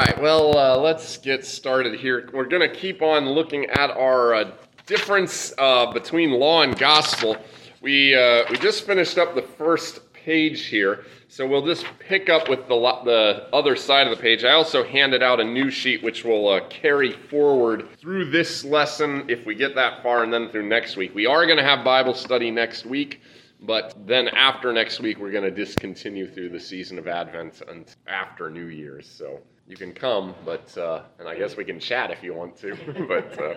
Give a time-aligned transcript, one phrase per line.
[0.00, 2.30] All right, well, uh, let's get started here.
[2.32, 4.52] We're going to keep on looking at our uh,
[4.86, 7.36] difference uh, between law and gospel.
[7.82, 12.48] We, uh, we just finished up the first page here, so we'll just pick up
[12.48, 14.42] with the, the other side of the page.
[14.42, 19.26] I also handed out a new sheet which will uh, carry forward through this lesson
[19.28, 21.14] if we get that far and then through next week.
[21.14, 23.20] We are going to have Bible study next week.
[23.62, 27.94] But then after next week, we're going to discontinue through the season of Advent and
[28.06, 29.06] after New Year's.
[29.06, 29.40] So
[29.70, 32.76] you can come, but uh, and I guess we can chat if you want to,
[33.08, 33.54] but uh,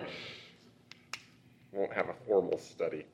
[1.72, 3.04] won't have a formal study.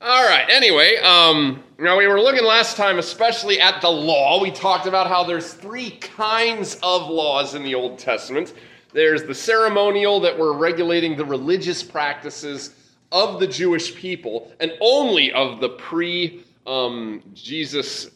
[0.00, 0.48] All right.
[0.48, 4.40] Anyway, um, know, we were looking last time, especially at the law.
[4.40, 8.54] We talked about how there's three kinds of laws in the Old Testament.
[8.94, 12.74] There's the ceremonial that were regulating the religious practices
[13.12, 18.10] of the Jewish people and only of the pre um, Jesus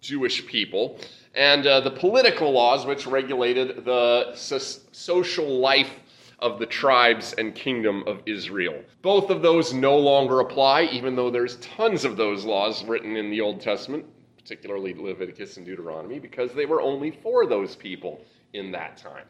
[0.00, 1.00] Jewish people,
[1.34, 4.58] and uh, the political laws which regulated the so-
[4.92, 5.90] social life
[6.38, 8.82] of the tribes and kingdom of Israel.
[9.02, 13.30] Both of those no longer apply, even though there's tons of those laws written in
[13.30, 14.04] the Old Testament,
[14.36, 18.20] particularly Leviticus and Deuteronomy, because they were only for those people
[18.52, 19.24] in that time.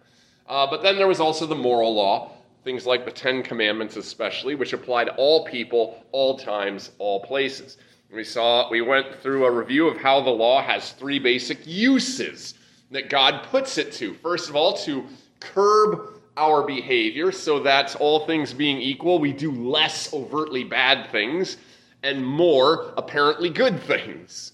[0.48, 2.33] Uh, but then there was also the moral law,
[2.64, 7.77] things like the Ten Commandments, especially, which apply to all people, all times, all places.
[8.15, 12.55] We saw, we went through a review of how the law has three basic uses
[12.93, 14.15] that God puts it to.
[14.15, 15.05] First of all, to
[15.41, 21.57] curb our behavior so that all things being equal, we do less overtly bad things
[22.05, 24.53] and more apparently good things.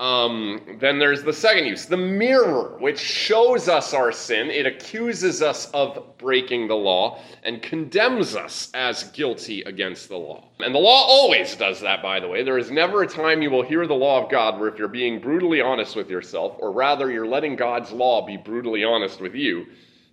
[0.00, 4.48] Um, then there's the second use, the mirror, which shows us our sin.
[4.48, 10.48] It accuses us of breaking the law and condemns us as guilty against the law.
[10.60, 12.42] And the law always does that, by the way.
[12.42, 14.88] There is never a time you will hear the law of God where if you're
[14.88, 19.34] being brutally honest with yourself, or rather you're letting God's law be brutally honest with
[19.34, 19.66] you,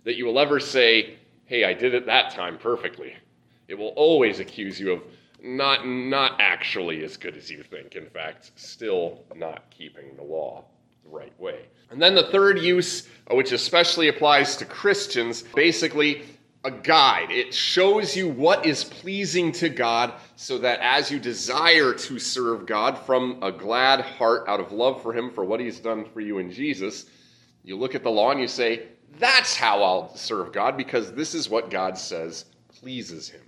[0.04, 1.16] that you will ever say,
[1.46, 3.14] hey, I did it that time perfectly.
[3.68, 5.02] It will always accuse you of
[5.42, 7.94] not not actually as good as you think.
[7.94, 10.64] In fact still not keeping the law
[11.04, 11.66] the right way.
[11.90, 16.22] And then the third use uh, which especially applies to christians basically
[16.64, 17.30] a guide.
[17.30, 22.66] It shows you what is pleasing to god so that as you desire to serve
[22.66, 26.20] god from a glad heart out of love for him for what he's done for
[26.20, 27.06] you in jesus
[27.64, 28.88] you look at the law and you say
[29.18, 33.40] that's how i'll serve god because this is what god says pleases him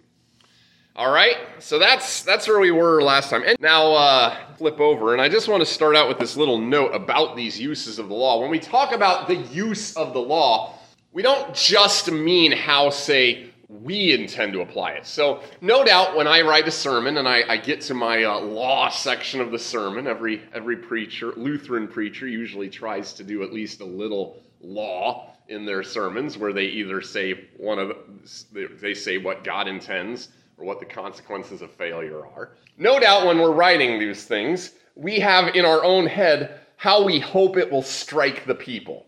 [0.96, 3.44] all right, so that's that's where we were last time.
[3.46, 6.58] And now uh, flip over, and I just want to start out with this little
[6.58, 8.40] note about these uses of the law.
[8.40, 10.74] When we talk about the use of the law,
[11.12, 15.06] we don't just mean how, say, we intend to apply it.
[15.06, 18.40] So, no doubt, when I write a sermon and I, I get to my uh,
[18.40, 23.52] law section of the sermon, every every preacher, Lutheran preacher, usually tries to do at
[23.52, 27.96] least a little law in their sermons, where they either say one of
[28.52, 32.50] the, they say what God intends or what the consequences of failure are.
[32.76, 37.18] No doubt when we're writing these things, we have in our own head how we
[37.18, 39.06] hope it will strike the people.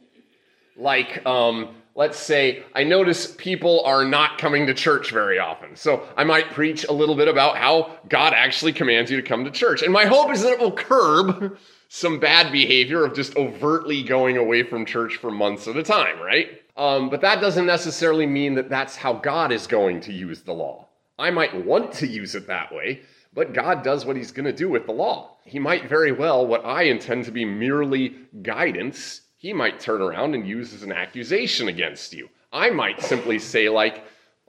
[0.77, 5.77] Like, um, let's say, I notice people are not coming to church very often.
[5.77, 9.45] So I might preach a little bit about how God actually commands you to come
[9.45, 9.83] to church.
[9.83, 11.59] And my hope is that it will curb
[11.89, 16.19] some bad behavior of just overtly going away from church for months at a time,
[16.21, 16.63] right?
[16.77, 20.55] Um, but that doesn't necessarily mean that that's how God is going to use the
[20.55, 20.89] law.
[21.23, 23.03] I might want to use it that way,
[23.33, 25.37] but God does what He's going to do with the law.
[25.45, 30.35] He might very well, what I intend to be merely guidance, He might turn around
[30.35, 32.29] and use as an accusation against you.
[32.53, 34.03] I might simply say, like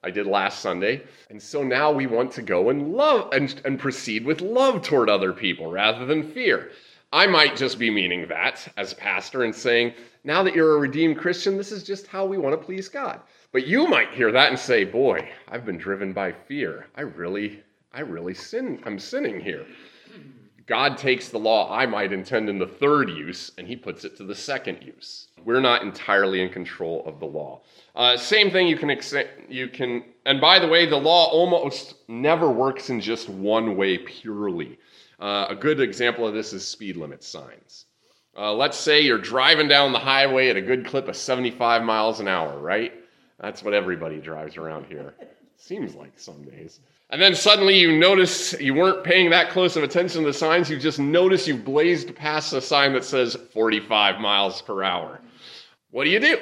[0.04, 3.78] I did last Sunday, and so now we want to go and love and, and
[3.78, 6.72] proceed with love toward other people rather than fear.
[7.12, 11.20] I might just be meaning that as pastor and saying, now that you're a redeemed
[11.20, 13.22] Christian, this is just how we want to please God.
[13.54, 16.88] But you might hear that and say, "Boy, I've been driven by fear.
[16.96, 17.62] I really
[17.94, 19.68] I really sin I'm sinning here."
[20.66, 24.18] God takes the law I might intend in the third use and he puts it
[24.18, 25.28] to the second use.
[25.46, 27.62] We're not entirely in control of the law.
[27.96, 31.94] Uh, same thing you can accept, you can and by the way, the law almost
[32.08, 34.80] never works in just one way purely.
[35.20, 37.86] Uh, a good example of this is speed limit signs.
[38.36, 42.20] Uh, let's say you're driving down the highway at a good clip of 75 miles
[42.20, 42.94] an hour, right?
[43.44, 45.16] That's what everybody drives around here.
[45.58, 46.80] Seems like some days.
[47.10, 50.70] And then suddenly you notice you weren't paying that close of attention to the signs.
[50.70, 55.20] You just notice you blazed past a sign that says 45 miles per hour.
[55.92, 56.38] What do you do?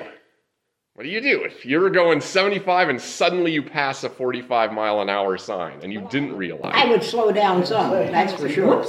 [1.02, 5.02] What do you do if you're going 75 and suddenly you pass a 45 mile
[5.02, 6.74] an hour sign and you didn't realize?
[6.76, 8.84] I would slow down some, that's for sure.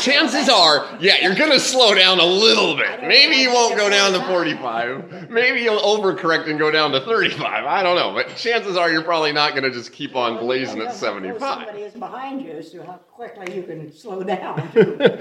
[0.00, 3.02] Chances are, yeah, you're gonna slow down a little bit.
[3.02, 5.30] Maybe you won't go down to 45.
[5.30, 7.42] Maybe you'll overcorrect and go down to 35.
[7.66, 10.94] I don't know, but chances are you're probably not gonna just keep on blazing at
[10.94, 11.38] 75.
[11.38, 14.70] Somebody is behind you, so how quickly you can slow down.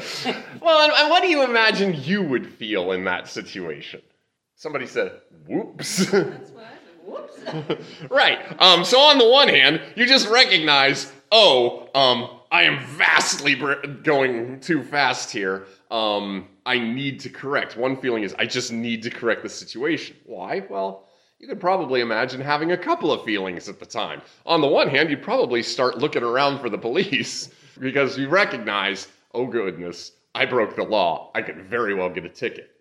[0.61, 4.01] Well, and, and what do you imagine you would feel in that situation?
[4.63, 6.65] Somebody said, "Whoops." That's what
[7.05, 7.83] Whoops.
[8.09, 8.39] right.
[8.61, 13.85] Um, so on the one hand, you just recognize, oh, um, I am vastly br-
[14.03, 15.65] going too fast here.
[15.91, 17.75] Um, I need to correct.
[17.75, 20.15] One feeling is I just need to correct the situation.
[20.25, 20.63] Why?
[20.69, 21.09] Well,
[21.39, 24.21] you could probably imagine having a couple of feelings at the time.
[24.45, 27.49] On the one hand, you'd probably start looking around for the police
[27.81, 31.31] because you recognize, oh goodness, I broke the law.
[31.35, 32.72] I could very well get a ticket.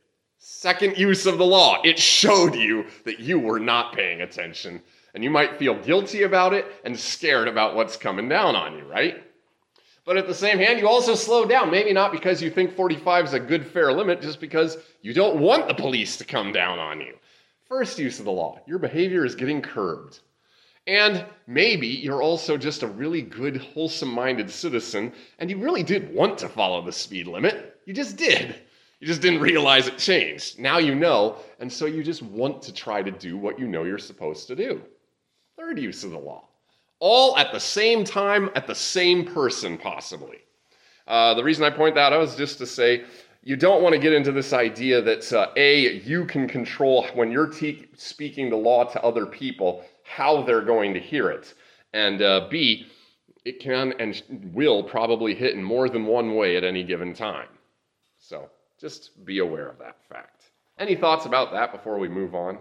[0.44, 4.82] Second use of the law, it showed you that you were not paying attention.
[5.14, 8.82] And you might feel guilty about it and scared about what's coming down on you,
[8.82, 9.22] right?
[10.04, 11.70] But at the same hand, you also slow down.
[11.70, 15.38] Maybe not because you think 45 is a good fair limit, just because you don't
[15.38, 17.14] want the police to come down on you.
[17.68, 20.18] First use of the law, your behavior is getting curbed.
[20.88, 26.12] And maybe you're also just a really good, wholesome minded citizen, and you really did
[26.12, 27.78] want to follow the speed limit.
[27.86, 28.56] You just did.
[29.02, 30.60] You just didn't realize it changed.
[30.60, 33.82] Now you know, and so you just want to try to do what you know
[33.82, 34.80] you're supposed to do.
[35.56, 36.44] Third use of the law.
[37.00, 40.38] All at the same time, at the same person, possibly.
[41.08, 43.02] Uh, the reason I point that out is just to say
[43.42, 47.32] you don't want to get into this idea that uh, A, you can control when
[47.32, 51.54] you're te- speaking the law to other people how they're going to hear it.
[51.92, 52.86] And uh, B,
[53.44, 54.22] it can and
[54.54, 57.48] will probably hit in more than one way at any given time.
[58.20, 58.48] So
[58.82, 60.42] just be aware of that fact.
[60.78, 62.58] Any thoughts about that before we move on?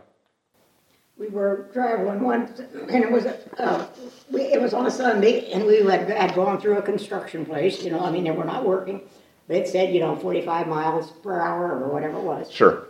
[1.17, 3.87] We were traveling once, and it was, uh,
[4.31, 7.83] we, it was on a Sunday, and we had, had gone through a construction place,
[7.83, 9.01] you know, I mean, they were not working.
[9.47, 12.51] They'd said, you know, forty-five miles per hour or whatever it was.
[12.51, 12.87] Sure.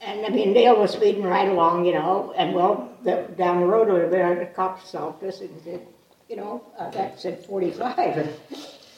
[0.00, 3.66] And I mean, Dale was speeding right along, you know, and well, the, down the
[3.66, 5.86] road over there, the cop stopped us and said,
[6.28, 8.16] you know, uh, that said forty-five.
[8.16, 8.30] And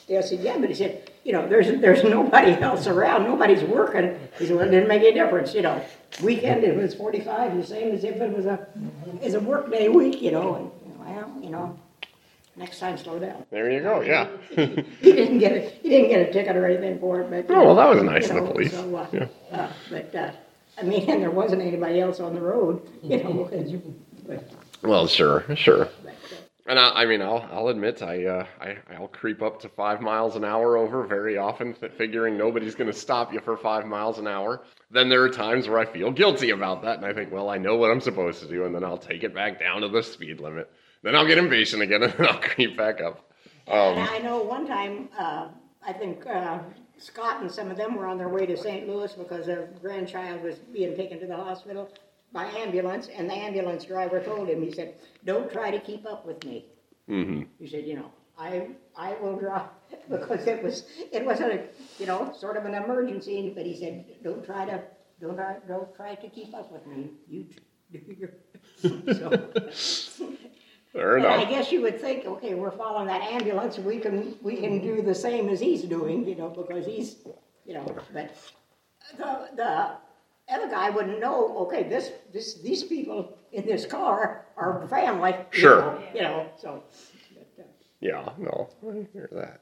[0.07, 4.17] Dale said, yeah, but he said, you know, there's, there's nobody else around, nobody's working.
[4.37, 5.83] He said, well, it didn't make any difference, you know.
[6.23, 8.65] Weekend, it was forty-five, the same as if it was a,
[9.21, 11.77] it's a workday week, you know, and, well, you know,
[12.55, 13.43] next time slow down.
[13.51, 13.99] There you go.
[14.01, 14.27] Yeah.
[15.01, 17.49] He didn't get a, he didn't get a ticket or anything for it, but.
[17.49, 18.71] you Oh, well, that was nice you of the police.
[18.71, 19.27] so, uh, Yeah.
[19.51, 20.31] uh, But, uh,
[20.77, 23.95] I mean, and there wasn't anybody else on the road, you know, you-
[24.27, 24.47] but,
[24.83, 25.87] well, sure, sure.
[26.75, 30.01] And I, I mean, I'll, I'll admit, I, uh, I, I'll creep up to five
[30.01, 34.19] miles an hour over very often, figuring nobody's going to stop you for five miles
[34.19, 34.61] an hour.
[34.91, 37.57] Then there are times where I feel guilty about that, and I think, well, I
[37.57, 40.03] know what I'm supposed to do, and then I'll take it back down to the
[40.03, 40.69] speed limit.
[41.01, 43.31] Then I'll get impatient again, and I'll creep back up.
[43.69, 45.47] Um, I know one time, uh,
[45.81, 46.59] I think, uh,
[46.97, 48.85] Scott and some of them were on their way to St.
[48.85, 51.89] Louis because their grandchild was being taken to the hospital
[52.35, 56.25] by ambulance, and the ambulance driver told him, he said, don't try to keep up
[56.25, 56.65] with me.
[57.09, 57.47] mhm.
[57.57, 58.67] He said, you know, I,
[58.97, 59.69] I will drive,
[60.09, 60.83] because it was,
[61.13, 61.63] it wasn't a,
[61.97, 64.83] you know, sort of an emergency, but he said, don't try to,
[65.21, 67.45] don't try, don't try to keep up with me, you
[67.93, 68.31] do your,
[69.13, 70.33] so.
[70.91, 74.57] Fair And I guess you would think, okay, we're following that ambulance, we can, we
[74.57, 77.15] can do the same as he's doing, you know, because he's,
[77.65, 78.35] you know, but
[79.17, 79.91] the, the
[80.49, 85.31] other guy wouldn't know, okay, this, this, these people in this car are family.
[85.53, 85.81] you Sure.
[85.81, 86.83] know, You know, so.
[87.33, 87.67] but, uh,
[87.99, 89.61] Yeah, no, I hear that.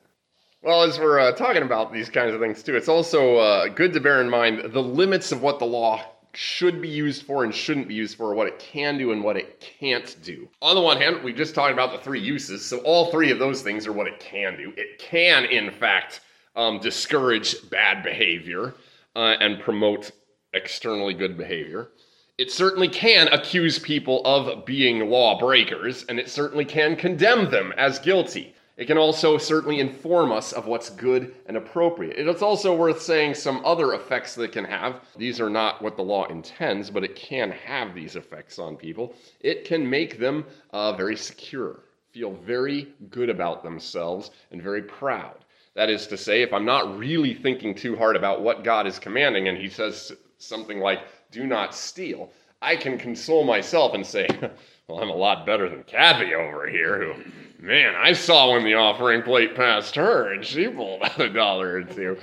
[0.61, 3.93] Well, as we're uh, talking about these kinds of things too, it's also uh, good
[3.93, 6.01] to bear in mind the limits of what the law
[6.35, 9.37] should be used for and shouldn't be used for, what it can do and what
[9.37, 10.49] it can't do.
[10.61, 13.39] On the one hand, we just talked about the three uses, so all three of
[13.39, 14.73] those things are what it can do.
[14.75, 16.21] It can, in fact,
[16.55, 18.73] um, discourage bad behavior
[19.15, 20.11] uh, and promote
[20.53, 21.89] externally good behavior.
[22.37, 27.99] It certainly can accuse people of being lawbreakers, and it certainly can condemn them as
[27.99, 28.55] guilty.
[28.75, 32.17] It can also certainly inform us of what's good and appropriate.
[32.17, 35.01] It's also worth saying some other effects that can have.
[35.15, 39.13] These are not what the law intends, but it can have these effects on people.
[39.41, 41.81] It can make them uh, very secure,
[42.11, 45.45] feel very good about themselves, and very proud.
[45.75, 48.97] That is to say, if I'm not really thinking too hard about what God is
[48.97, 50.11] commanding, and He says
[50.43, 50.99] something like,
[51.31, 52.31] do not steal,
[52.61, 54.27] I can console myself and say,
[54.87, 58.75] well, I'm a lot better than Kathy over here, who, man, I saw when the
[58.75, 62.17] offering plate passed her and she pulled out a dollar or two.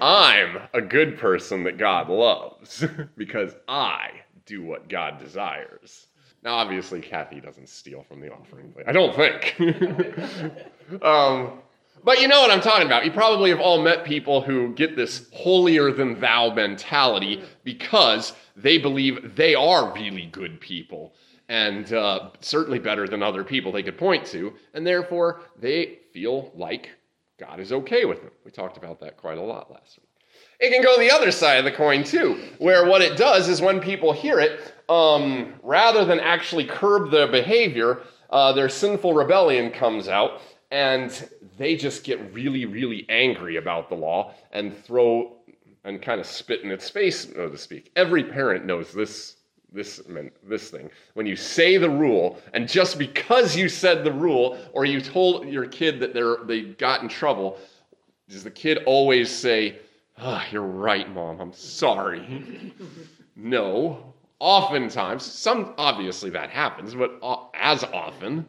[0.00, 2.84] I'm a good person that God loves
[3.16, 4.10] because I
[4.46, 6.06] do what God desires.
[6.42, 8.86] Now, obviously, Kathy doesn't steal from the offering plate.
[8.88, 9.56] I don't think.
[11.02, 11.60] um,
[12.04, 13.04] but you know what I'm talking about.
[13.04, 18.78] You probably have all met people who get this holier than thou mentality because they
[18.78, 21.14] believe they are really good people
[21.48, 26.50] and uh, certainly better than other people they could point to, and therefore they feel
[26.54, 26.90] like
[27.38, 28.30] God is okay with them.
[28.44, 30.08] We talked about that quite a lot last week.
[30.60, 33.60] It can go the other side of the coin too, where what it does is
[33.60, 39.70] when people hear it, um, rather than actually curb their behavior, uh, their sinful rebellion
[39.70, 40.40] comes out,
[40.72, 45.36] and they just get really, really angry about the law and throw
[45.84, 47.92] and kind of spit in its face, so to speak.
[47.94, 49.36] Every parent knows this.
[49.74, 50.02] This
[50.42, 50.90] this thing.
[51.14, 55.48] When you say the rule, and just because you said the rule, or you told
[55.48, 57.58] your kid that they're they got in trouble,
[58.28, 59.78] does the kid always say,
[60.18, 61.40] oh, "You're right, mom.
[61.40, 62.74] I'm sorry"?
[63.36, 64.12] no.
[64.40, 67.18] Oftentimes, some obviously that happens, but
[67.54, 68.46] as often,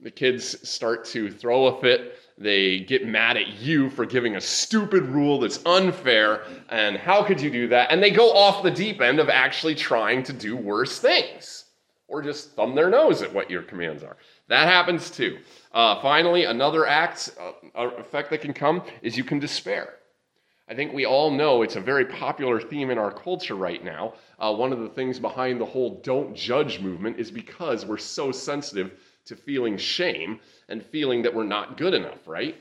[0.00, 4.40] the kids start to throw a fit they get mad at you for giving a
[4.40, 7.92] stupid rule that's unfair, and how could you do that?
[7.92, 11.66] And they go off the deep end of actually trying to do worse things,
[12.08, 14.16] or just thumb their nose at what your commands are.
[14.48, 15.38] That happens too.
[15.72, 19.94] Uh, finally, another act, uh, effect that can come is you can despair.
[20.66, 24.14] I think we all know it's a very popular theme in our culture right now.
[24.40, 28.32] Uh, one of the things behind the whole don't judge movement is because we're so
[28.32, 28.92] sensitive
[29.26, 32.56] to feeling shame and feeling that we're not good enough, right?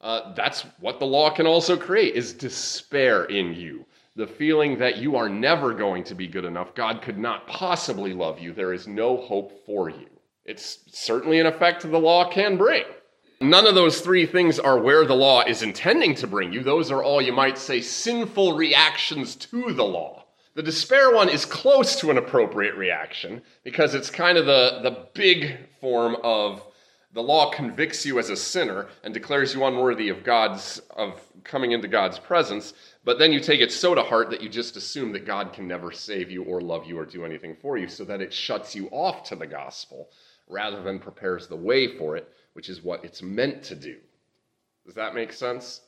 [0.00, 3.84] Uh, that's what the law can also create is despair in you.
[4.16, 8.12] The feeling that you are never going to be good enough god could not possibly
[8.12, 8.52] love you.
[8.52, 10.08] There is no hope for you.
[10.44, 12.84] It's certainly an effect the law can bring.
[13.40, 16.62] None of those three things are where the law is intending to bring you.
[16.62, 20.17] Those are all you might say sinful reactions to the law
[20.58, 25.06] the despair one is close to an appropriate reaction because it's kind of the, the
[25.14, 26.64] big form of
[27.12, 31.70] the law convicts you as a sinner and declares you unworthy of God's of coming
[31.70, 32.74] into God's presence,
[33.04, 35.68] but then you take it so to heart that you just assume that God can
[35.68, 38.74] never save you or love you or do anything for you, so that it shuts
[38.74, 40.10] you off to the gospel
[40.48, 43.98] rather than prepares the way for it, which is what it's meant to do.
[44.84, 45.82] Does that make sense?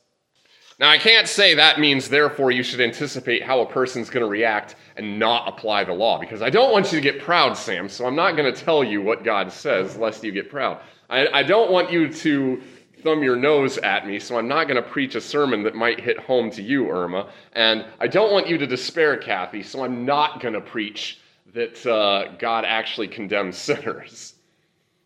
[0.81, 4.29] Now, I can't say that means, therefore, you should anticipate how a person's going to
[4.29, 7.87] react and not apply the law, because I don't want you to get proud, Sam,
[7.87, 10.81] so I'm not going to tell you what God says, lest you get proud.
[11.07, 12.63] I, I don't want you to
[13.03, 15.99] thumb your nose at me, so I'm not going to preach a sermon that might
[15.99, 17.29] hit home to you, Irma.
[17.53, 21.19] And I don't want you to despair, Kathy, so I'm not going to preach
[21.53, 24.33] that uh, God actually condemns sinners.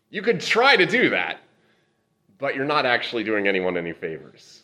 [0.08, 1.40] You could try to do that,
[2.38, 4.62] but you're not actually doing anyone any favors.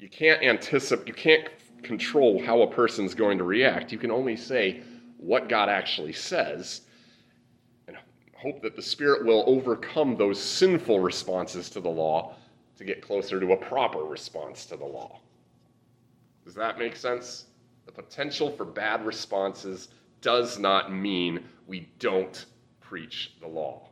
[0.00, 1.48] You can't anticipate, you can't
[1.82, 3.92] control how a person's going to react.
[3.92, 4.82] You can only say
[5.18, 6.80] what God actually says
[7.86, 7.98] and
[8.34, 12.34] hope that the Spirit will overcome those sinful responses to the law
[12.78, 15.20] to get closer to a proper response to the law.
[16.46, 17.44] Does that make sense?
[17.84, 19.88] The potential for bad responses
[20.22, 22.46] does not mean we don't
[22.80, 23.90] preach the law.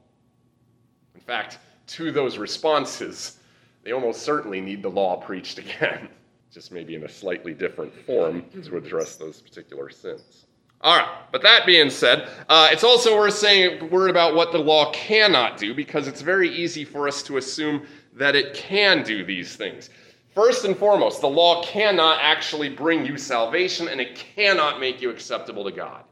[1.15, 3.38] In fact, to those responses,
[3.85, 6.09] they almost certainly need the law preached again,
[6.53, 10.47] just maybe in a slightly different form to address those particular sins.
[10.81, 14.53] All right, but that being said, uh, it's also worth saying a word about what
[14.53, 19.03] the law cannot do because it's very easy for us to assume that it can
[19.03, 19.91] do these things.
[20.37, 25.11] First and foremost, the law cannot actually bring you salvation and it cannot make you
[25.11, 26.05] acceptable to God.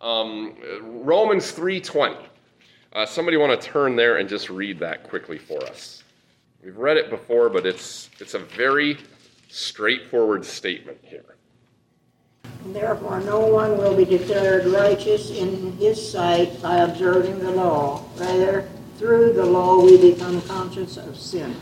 [0.00, 2.16] Um, Romans 3:20.
[2.92, 6.03] Uh, somebody want to turn there and just read that quickly for us.
[6.64, 8.96] We've read it before, but it's it's a very
[9.48, 11.36] straightforward statement here.
[12.64, 18.02] Therefore, no one will be declared righteous in his sight by observing the law.
[18.16, 18.66] Rather,
[18.96, 21.54] through the law, we become conscious of sin.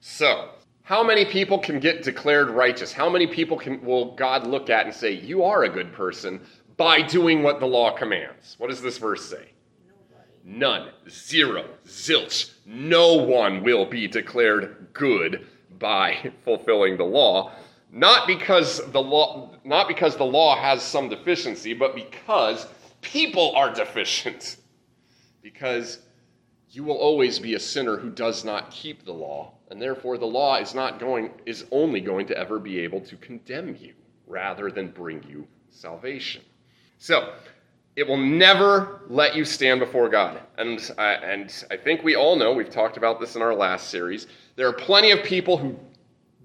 [0.00, 0.50] So,
[0.84, 2.92] how many people can get declared righteous?
[2.92, 6.40] How many people can will God look at and say, "You are a good person"
[6.76, 8.54] by doing what the law commands?
[8.58, 9.48] What does this verse say?
[9.88, 10.30] Nobody.
[10.44, 10.90] None.
[11.10, 11.64] Zero.
[11.88, 12.53] Zilch.
[12.66, 15.46] No one will be declared good
[15.78, 17.52] by fulfilling the law.
[17.90, 22.66] Not because the law not because the law has some deficiency but because
[23.00, 24.56] people are deficient.
[25.42, 25.98] Because
[26.70, 30.24] you will always be a sinner who does not keep the law and therefore the
[30.24, 33.92] law is not going is only going to ever be able to condemn you
[34.26, 36.42] rather than bring you salvation.
[36.96, 37.34] So
[37.96, 40.40] it will never let you stand before God.
[40.58, 44.26] And, and I think we all know, we've talked about this in our last series,
[44.56, 45.78] there are plenty of people who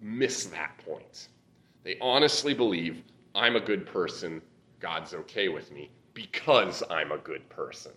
[0.02, 1.30] miss that point.
[1.84, 3.02] They honestly believe
[3.34, 4.42] I'm a good person,
[4.80, 5.90] God's okay with me.
[6.14, 7.94] because I'm a good person.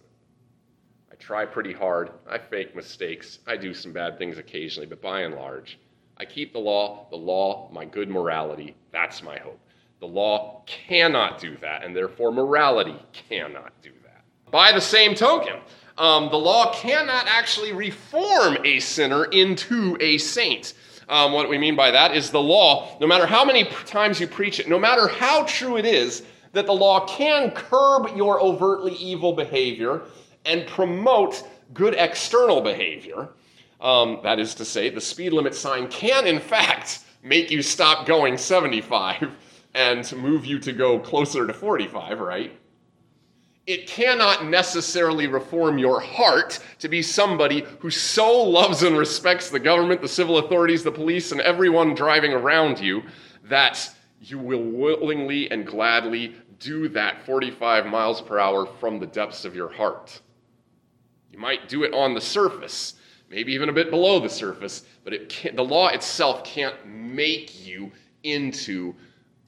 [1.11, 2.11] I try pretty hard.
[2.31, 3.41] I fake mistakes.
[3.49, 5.79] I do some bad things occasionally, but by and large,
[6.19, 8.77] I keep the law, the law, my good morality.
[8.93, 9.59] That's my hope.
[10.03, 14.25] The law cannot do that, and therefore morality cannot do that.
[14.51, 15.61] By the same token,
[15.97, 20.75] um, the law cannot actually reform a sinner into a saint.
[21.09, 24.27] Um, what we mean by that is the law, no matter how many times you
[24.27, 28.95] preach it, no matter how true it is that the law can curb your overtly
[28.95, 30.03] evil behavior
[30.45, 33.29] and promote good external behavior,
[33.81, 38.05] um, that is to say, the speed limit sign can, in fact, make you stop
[38.05, 39.31] going 75
[39.75, 42.59] and move you to go closer to 45, right?
[43.67, 49.61] It cannot necessarily reform your heart to be somebody who so loves and respects the
[49.61, 53.05] government, the civil authorities, the police, and everyone driving around you
[53.45, 53.89] that
[54.21, 59.55] you will willingly and gladly do that 45 miles per hour from the depths of
[59.55, 60.21] your heart.
[61.31, 62.95] You might do it on the surface,
[63.31, 67.91] maybe even a bit below the surface, but it the law itself can't make you
[68.23, 68.95] into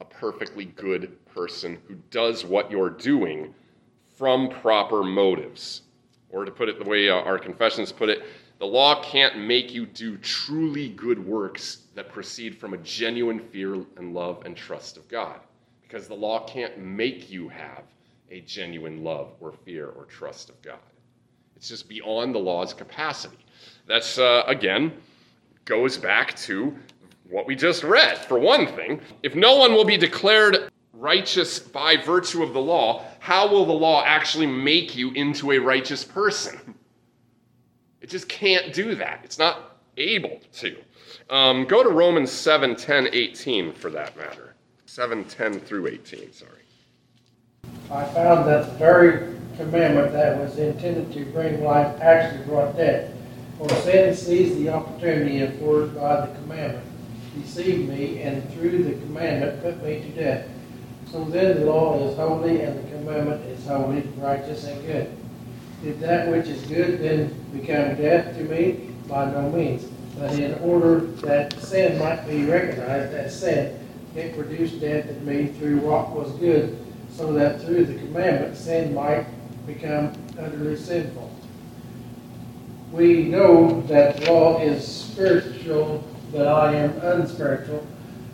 [0.01, 3.55] a perfectly good person who does what you're doing
[4.17, 5.83] from proper motives.
[6.31, 8.23] Or to put it the way uh, our confessions put it,
[8.59, 13.75] the law can't make you do truly good works that proceed from a genuine fear
[13.97, 15.41] and love and trust of God.
[15.83, 17.85] Because the law can't make you have
[18.31, 20.79] a genuine love or fear or trust of God.
[21.57, 23.39] It's just beyond the law's capacity.
[23.87, 24.93] That's, uh, again,
[25.65, 26.77] goes back to
[27.29, 28.19] what we just read.
[28.19, 33.05] For one thing, if no one will be declared righteous by virtue of the law,
[33.19, 36.59] how will the law actually make you into a righteous person?
[38.01, 39.21] It just can't do that.
[39.25, 40.77] It's not able to.
[41.31, 44.55] Um, go to Romans 7 10, 18 for that matter.
[44.87, 46.51] 7 10 through 18, sorry.
[47.91, 53.11] I found that the very commandment that was intended to bring life actually brought death.
[53.59, 56.85] For sin seized the opportunity afforded by the commandment,
[57.41, 60.49] deceived me, and through the commandment put me to death.
[61.11, 65.17] So then the law is holy, and the commandment is holy, righteous, and good.
[65.83, 68.91] Did that which is good then become death to me?
[69.09, 69.85] By no means.
[70.19, 73.79] But in order that sin might be recognized as sin,
[74.15, 76.79] it produced death in me through what was good,
[77.11, 79.27] so that through the commandment sin might
[79.67, 81.31] become utterly sinful.
[82.93, 87.87] We know that law is spiritual, but I am unspiritual,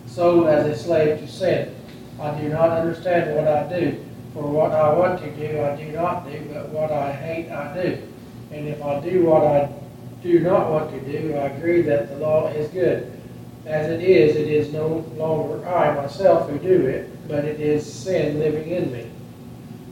[0.07, 1.75] sold as a slave to sin.
[2.21, 4.05] I do not understand what I do.
[4.35, 7.83] For what I want to do, I do not do, but what I hate, I
[7.83, 8.03] do.
[8.53, 9.73] And if I do what I
[10.23, 13.13] do not want to do, I agree that the law is good.
[13.67, 17.91] As it is, it is no longer I myself who do it, but it is
[17.91, 19.11] sin living in me.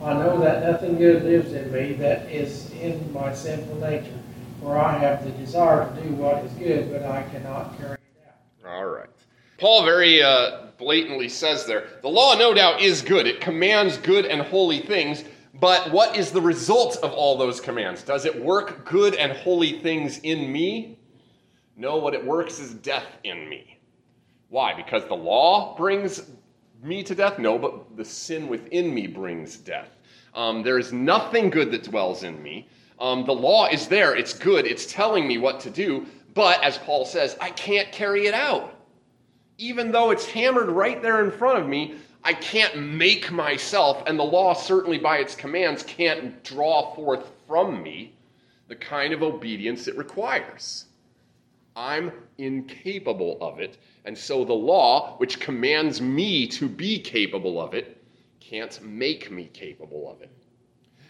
[0.03, 4.19] I know that nothing good lives in me that is in my sinful nature.
[4.61, 8.29] For I have the desire to do what is good, but I cannot carry it
[8.65, 8.71] out.
[8.71, 9.09] All right.
[9.59, 13.27] Paul very uh, blatantly says there the law, no doubt, is good.
[13.27, 15.25] It commands good and holy things.
[15.55, 18.03] But what is the result of all those commands?
[18.03, 20.99] Does it work good and holy things in me?
[21.77, 23.79] No, what it works is death in me.
[24.49, 24.75] Why?
[24.75, 26.31] Because the law brings
[26.83, 27.39] me to death?
[27.39, 29.89] No, but the sin within me brings death.
[30.35, 32.69] Um, there is nothing good that dwells in me.
[33.01, 36.79] Um, the law is there, it's good, it's telling me what to do, but as
[36.79, 38.75] Paul says, I can't carry it out
[39.59, 44.19] even though it's hammered right there in front of me, I can't make myself, and
[44.19, 48.13] the law, certainly by its commands, can't draw forth from me
[48.69, 50.87] the kind of obedience it requires.
[51.75, 57.75] I'm incapable of it, and so the law, which commands me to be capable of
[57.75, 58.01] it,
[58.41, 60.31] can't make me capable of it.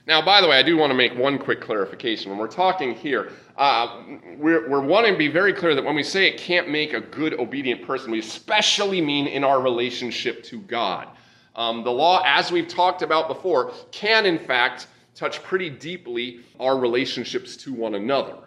[0.09, 2.31] Now, by the way, I do want to make one quick clarification.
[2.31, 4.05] When we're talking here, uh,
[4.38, 7.01] we're, we're wanting to be very clear that when we say it can't make a
[7.03, 11.09] good, obedient person, we especially mean in our relationship to God.
[11.55, 16.79] Um, the law, as we've talked about before, can in fact touch pretty deeply our
[16.79, 18.38] relationships to one another.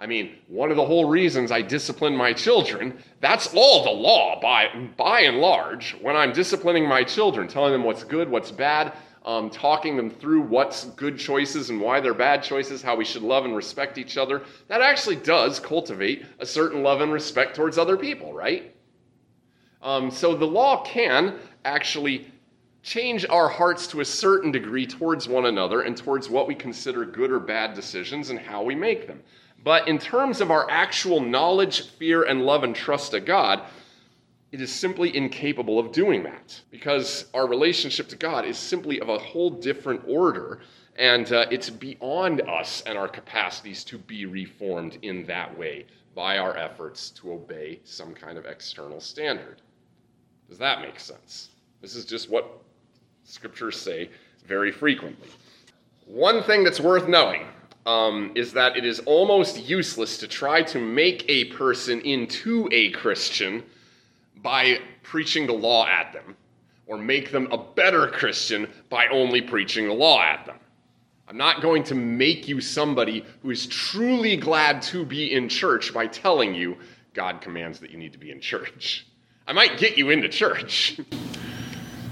[0.00, 4.40] I mean, one of the whole reasons I discipline my children, that's all the law
[4.40, 4.66] by,
[4.96, 5.92] by and large.
[6.00, 10.42] When I'm disciplining my children, telling them what's good, what's bad, um, talking them through
[10.42, 14.16] what's good choices and why they're bad choices, how we should love and respect each
[14.16, 18.74] other, that actually does cultivate a certain love and respect towards other people, right?
[19.80, 22.26] Um, so the law can actually
[22.82, 27.04] change our hearts to a certain degree towards one another and towards what we consider
[27.04, 29.22] good or bad decisions and how we make them.
[29.64, 33.62] But in terms of our actual knowledge, fear, and love and trust of God,
[34.52, 39.08] it is simply incapable of doing that because our relationship to God is simply of
[39.08, 40.60] a whole different order
[40.96, 46.36] and uh, it's beyond us and our capacities to be reformed in that way by
[46.36, 49.62] our efforts to obey some kind of external standard.
[50.50, 51.48] Does that make sense?
[51.80, 52.60] This is just what
[53.24, 54.10] scriptures say
[54.46, 55.28] very frequently.
[56.04, 57.46] One thing that's worth knowing
[57.86, 62.90] um, is that it is almost useless to try to make a person into a
[62.90, 63.62] Christian
[64.36, 66.36] by preaching the law at them,
[66.86, 70.56] or make them a better Christian by only preaching the law at them.
[71.28, 75.94] I'm not going to make you somebody who is truly glad to be in church
[75.94, 76.76] by telling you
[77.14, 79.06] God commands that you need to be in church.
[79.46, 81.00] I might get you into church.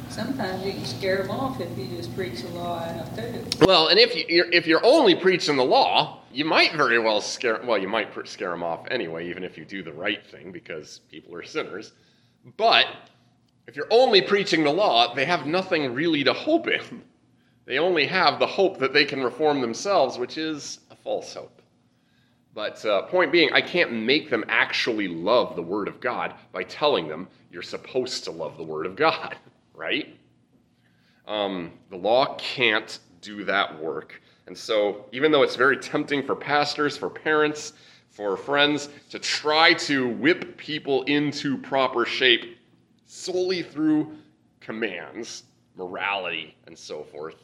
[0.09, 3.45] Sometimes you can scare them off if you just preach the law enough too.
[3.65, 7.61] Well, and if you, if you're only preaching the law, you might very well scare.
[7.65, 11.01] Well, you might scare them off anyway, even if you do the right thing, because
[11.11, 11.93] people are sinners.
[12.57, 12.87] But
[13.67, 17.03] if you're only preaching the law, they have nothing really to hope in.
[17.67, 21.61] They only have the hope that they can reform themselves, which is a false hope.
[22.53, 26.65] But uh, point being, I can't make them actually love the Word of God by
[26.65, 29.37] telling them you're supposed to love the Word of God,
[29.75, 30.17] right?
[31.29, 34.21] Um, the law can't do that work.
[34.49, 37.75] And so, even though it's very tempting for pastors, for parents,
[38.11, 42.59] for friends to try to whip people into proper shape
[43.07, 44.13] solely through
[44.61, 45.45] commands,
[45.77, 47.37] morality, and so forth,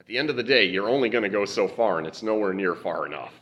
[0.00, 2.22] At the end of the day, you're only going to go so far, and it's
[2.22, 3.34] nowhere near far enough.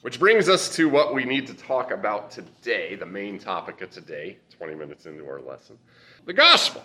[0.00, 3.90] Which brings us to what we need to talk about today, the main topic of
[3.90, 5.78] today, 20 minutes into our lesson
[6.26, 6.82] the gospel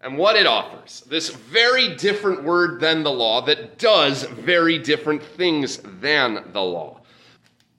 [0.00, 1.02] and what it offers.
[1.08, 7.00] This very different word than the law that does very different things than the law.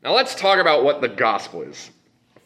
[0.01, 1.91] Now let's talk about what the gospel is.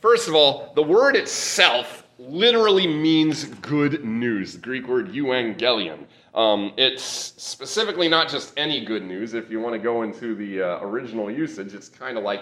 [0.01, 6.05] First of all, the word itself literally means good news, the Greek word euangelion.
[6.33, 9.35] Um, it's specifically not just any good news.
[9.35, 12.41] If you want to go into the uh, original usage, it's kind of like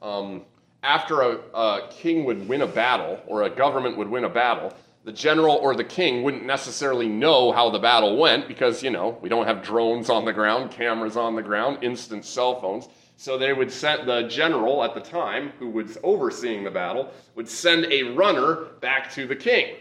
[0.00, 0.42] um,
[0.84, 4.72] after a, a king would win a battle or a government would win a battle,
[5.04, 9.18] the general or the king wouldn't necessarily know how the battle went because, you know,
[9.20, 12.86] we don't have drones on the ground, cameras on the ground, instant cell phones.
[13.16, 17.48] So they would send the general at the time, who was overseeing the battle, would
[17.48, 19.76] send a runner back to the king.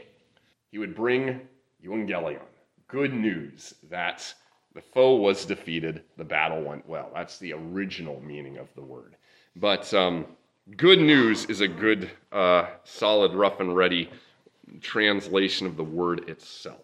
[0.71, 1.41] He would bring
[1.83, 2.41] Evangelion
[2.91, 4.33] good news that
[4.73, 7.09] the foe was defeated, the battle went well.
[7.13, 9.15] That's the original meaning of the word.
[9.55, 10.25] But um,
[10.77, 14.09] good news is a good, uh, solid, rough and ready
[14.81, 16.81] translation of the word itself.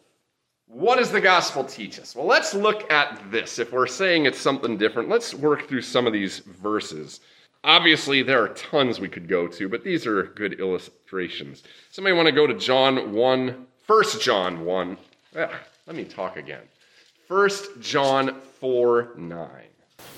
[0.68, 2.14] What does the gospel teach us?
[2.14, 3.58] Well, let's look at this.
[3.58, 7.22] If we're saying it's something different, let's work through some of these verses.
[7.64, 11.64] Obviously, there are tons we could go to, but these are good illustrations.
[11.90, 14.98] Somebody want to go to John 1, 1 John 1.
[15.34, 16.64] Yeah, let me talk again.
[17.30, 17.50] 1
[17.82, 19.50] John 4 9.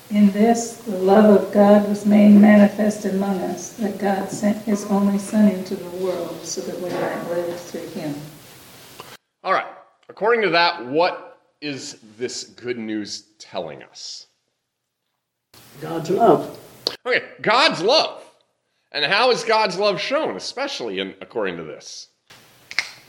[0.10, 4.86] In this, the love of God was made manifest among us, that God sent his
[4.88, 8.16] only Son into the world so that we might live through him.
[9.44, 9.79] All right.
[10.10, 14.28] According to that, what is this good news telling us?
[15.80, 16.60] God's love.
[17.06, 18.24] Okay, God's love.
[18.92, 22.08] And how is God's love shown, especially in according to this?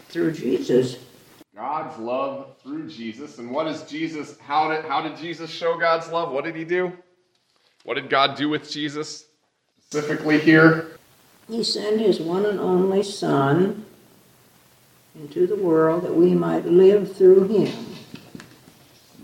[0.08, 0.98] Through Jesus.
[1.56, 3.38] God's love through Jesus.
[3.38, 4.38] And what is Jesus?
[4.38, 6.32] How did, how did Jesus show God's love?
[6.32, 6.92] What did he do?
[7.84, 9.24] What did God do with Jesus?
[9.86, 10.98] Specifically here?
[11.48, 13.84] He sent his one and only Son
[15.14, 17.86] into the world that we might live through him.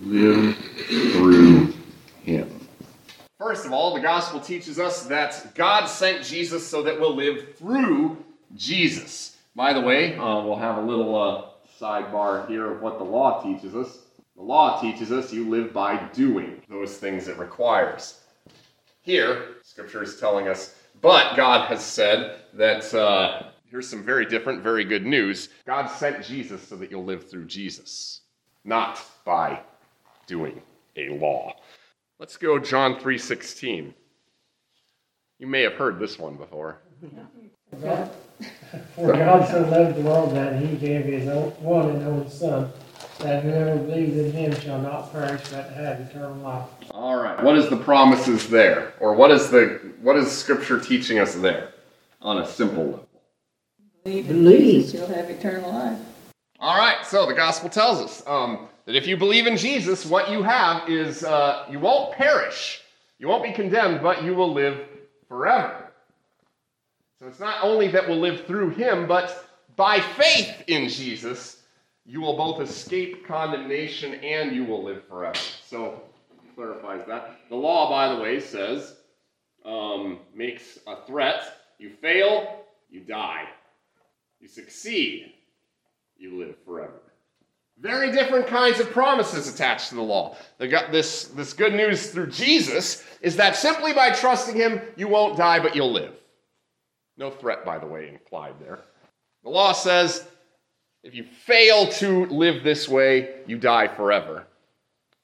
[0.03, 1.75] Live through
[2.23, 2.69] him.
[3.39, 7.57] First of all, the gospel teaches us that God sent Jesus so that we'll live
[7.57, 8.17] through
[8.57, 9.37] Jesus.
[9.55, 11.45] By the way, uh, we'll have a little uh,
[11.81, 13.99] sidebar here of what the law teaches us.
[14.37, 18.21] The law teaches us you live by doing those things it requires.
[19.03, 24.63] Here, Scripture is telling us, but God has said that uh, here's some very different,
[24.63, 25.49] very good news.
[25.67, 28.23] God sent Jesus so that you'll live through Jesus,
[28.65, 29.61] not by
[30.27, 30.63] doing
[30.97, 31.55] a law.
[32.19, 33.95] Let's go John 3:16.
[35.39, 36.79] You may have heard this one before.
[38.95, 42.71] For God so loved the world that he gave his own, one and only Son,
[43.19, 46.69] that whoever believes in him shall not perish but have eternal life.
[46.91, 47.43] All right.
[47.43, 51.73] What is the promises there, or what is the what is Scripture teaching us there,
[52.23, 53.09] on a simple level?
[54.07, 54.85] Believe Believe.
[54.85, 55.99] Jesus, you'll have eternal life.
[56.61, 57.05] All right.
[57.05, 60.89] So the gospel tells us um, that if you believe in Jesus, what you have
[60.89, 62.83] is uh, you won't perish,
[63.19, 64.79] you won't be condemned, but you will live
[65.27, 65.91] forever.
[67.19, 71.63] So it's not only that we'll live through Him, but by faith in Jesus,
[72.05, 75.39] you will both escape condemnation and you will live forever.
[75.65, 76.01] So,
[76.55, 77.41] clarifies that.
[77.49, 78.95] The law, by the way, says,
[79.65, 81.43] um, makes a threat.
[81.79, 83.47] You fail, you die.
[84.47, 85.33] You succeed,
[86.17, 87.03] you live forever.
[87.81, 90.37] Very different kinds of promises attached to the law.
[90.59, 95.37] The, this, this good news through Jesus is that simply by trusting Him, you won't
[95.37, 96.15] die, but you'll live.
[97.17, 98.79] No threat, by the way, implied there.
[99.43, 100.25] The law says
[101.03, 104.47] if you fail to live this way, you die forever.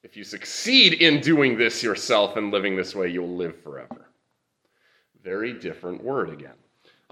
[0.03, 4.05] If you succeed in doing this yourself and living this way, you'll live forever.
[5.23, 6.55] Very different word again.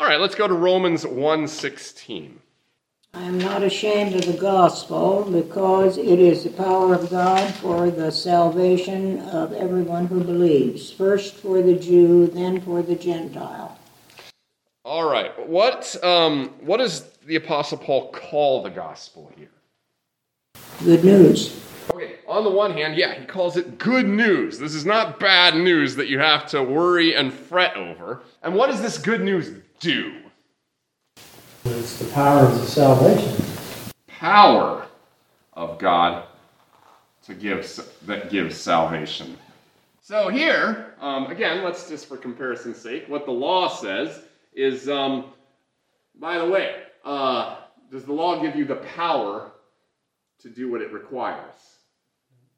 [0.02, 2.40] All right, let's go to Romans 1:16.
[3.14, 7.92] I am not ashamed of the gospel because it is the power of God for
[7.92, 13.78] the salvation of everyone who believes, first for the Jew, then for the Gentile.
[14.84, 19.52] All right, what um, what does the Apostle Paul call the gospel here?
[20.84, 21.64] Good news.
[21.92, 24.58] Okay, on the one hand, yeah, he calls it good news.
[24.58, 28.24] This is not bad news that you have to worry and fret over.
[28.42, 30.13] And what does this good news do?
[31.65, 33.46] It's the power of the salvation.
[34.08, 34.88] Power
[35.54, 36.26] of God
[37.24, 37.67] to give
[38.06, 39.38] that gives salvation.
[40.02, 44.22] So here, um, again, let's just for comparison's sake, what the law says
[44.54, 45.26] is, um,
[46.20, 47.58] by the way, uh,
[47.91, 49.52] does the law give you the power
[50.39, 51.78] to do what it requires?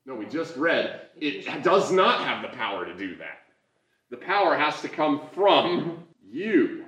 [0.06, 3.40] No, we just read it does not have the power to do that.
[4.10, 6.83] The power has to come from you.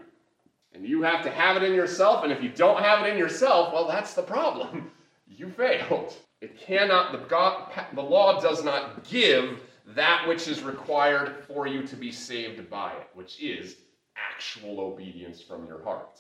[0.76, 2.24] And you have to have it in yourself.
[2.24, 4.92] And if you don't have it in yourself, well, that's the problem.
[5.28, 6.14] You failed.
[6.40, 11.86] It cannot, the, God, the law does not give that which is required for you
[11.88, 13.76] to be saved by it, which is
[14.16, 16.20] actual obedience from your heart.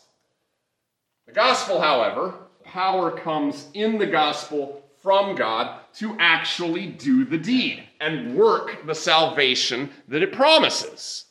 [1.27, 7.83] The gospel, however, power comes in the gospel from God to actually do the deed
[8.01, 11.25] and work the salvation that it promises.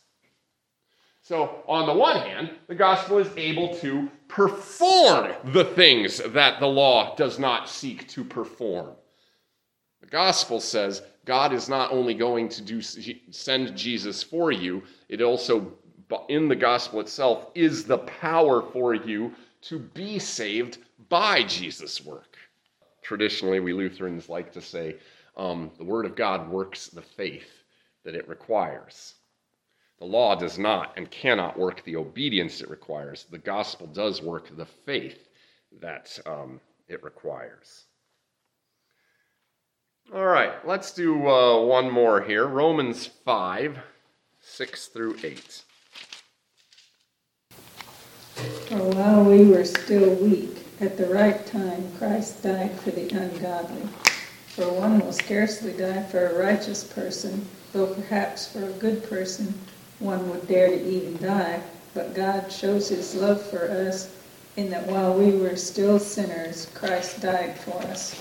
[1.25, 6.67] So, on the one hand, the gospel is able to perform the things that the
[6.67, 8.91] law does not seek to perform.
[10.03, 15.23] The gospel says God is not only going to do, send Jesus for you, it
[15.23, 15.73] also,
[16.29, 19.33] in the gospel itself, is the power for you
[19.63, 20.77] to be saved
[21.09, 22.37] by Jesus' work.
[23.01, 24.97] Traditionally, we Lutherans like to say
[25.39, 27.49] um, the Word of God works the faith
[28.05, 29.15] that it requires.
[29.99, 33.27] The law does not and cannot work the obedience it requires.
[33.31, 35.29] The gospel does work the faith
[35.81, 37.85] that um, it requires.
[40.13, 43.79] All right, let's do uh, one more here Romans 5
[44.41, 45.63] 6 through 8.
[48.69, 53.89] For while we were still weak, at the right time Christ died for the ungodly.
[54.49, 59.55] For one will scarcely die for a righteous person, though perhaps for a good person
[60.05, 61.61] one would dare to even die,
[61.95, 64.15] but God shows his love for us
[64.57, 68.21] in that while we were still sinners, Christ died for us.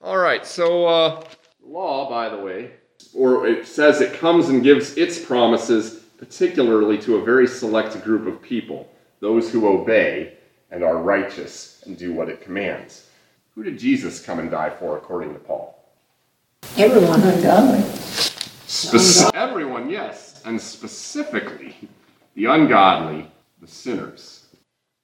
[0.00, 1.24] All right, so uh,
[1.62, 2.70] law, by the way,
[3.12, 8.26] or it says it comes and gives its promises particularly to a very select group
[8.26, 8.88] of people,
[9.20, 10.34] those who obey
[10.70, 13.08] and are righteous and do what it commands.
[13.54, 15.74] Who did Jesus come and die for, according to Paul?
[16.76, 17.82] Everyone ungodly.
[18.66, 21.76] Spec- everyone, yes and specifically
[22.34, 23.30] the ungodly,
[23.60, 24.46] the sinners.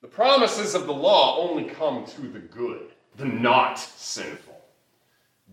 [0.01, 4.59] The promises of the law only come to the good, the not sinful.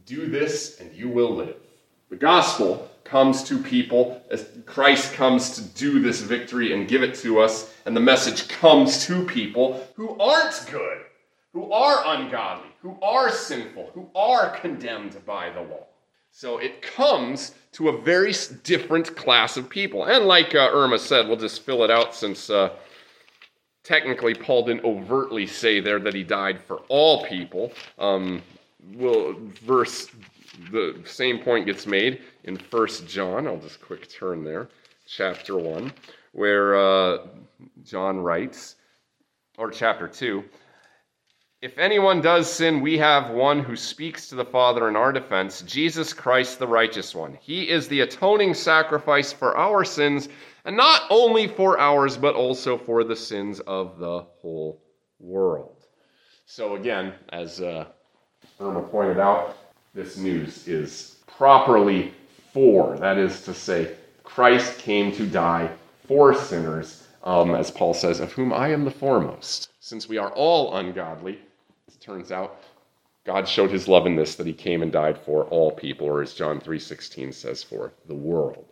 [0.05, 1.57] Do this and you will live.
[2.09, 7.15] The gospel comes to people as Christ comes to do this victory and give it
[7.15, 11.01] to us, and the message comes to people who aren't good,
[11.51, 15.85] who are ungodly, who are sinful, who are condemned by the law.
[16.31, 20.05] So it comes to a very different class of people.
[20.05, 22.73] And like uh, Irma said, we'll just fill it out since uh,
[23.83, 27.71] technically Paul didn't overtly say there that he died for all people.
[27.97, 28.41] Um,
[28.93, 30.09] we'll, verse,
[30.71, 33.47] the same point gets made in First John.
[33.47, 34.67] I'll just quick turn there,
[35.07, 35.93] chapter 1,
[36.33, 37.27] where uh,
[37.83, 38.75] John writes,
[39.57, 40.43] or chapter 2.
[41.61, 45.61] If anyone does sin, we have one who speaks to the Father in our defense,
[45.61, 47.37] Jesus Christ, the righteous one.
[47.39, 50.27] He is the atoning sacrifice for our sins,
[50.65, 54.81] and not only for ours, but also for the sins of the whole
[55.19, 55.85] world.
[56.47, 57.85] So, again, as uh,
[58.59, 59.55] Irma pointed out,
[59.93, 62.11] this news is properly
[62.51, 62.97] for.
[62.97, 65.69] That is to say, Christ came to die
[66.07, 69.69] for sinners um, as Paul says, of whom I am the foremost.
[69.79, 71.39] Since we are all ungodly,
[72.01, 72.61] turns out
[73.23, 76.21] God showed his love in this that he came and died for all people, or
[76.21, 78.65] as John 3:16 says, for the world.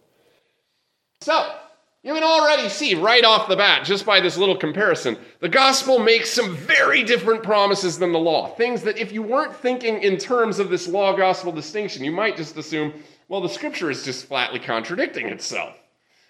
[1.21, 1.53] So,
[2.01, 5.99] you can already see right off the bat, just by this little comparison, the gospel
[5.99, 8.47] makes some very different promises than the law.
[8.55, 12.37] Things that if you weren't thinking in terms of this law gospel distinction, you might
[12.37, 12.93] just assume,
[13.27, 15.75] well, the scripture is just flatly contradicting itself.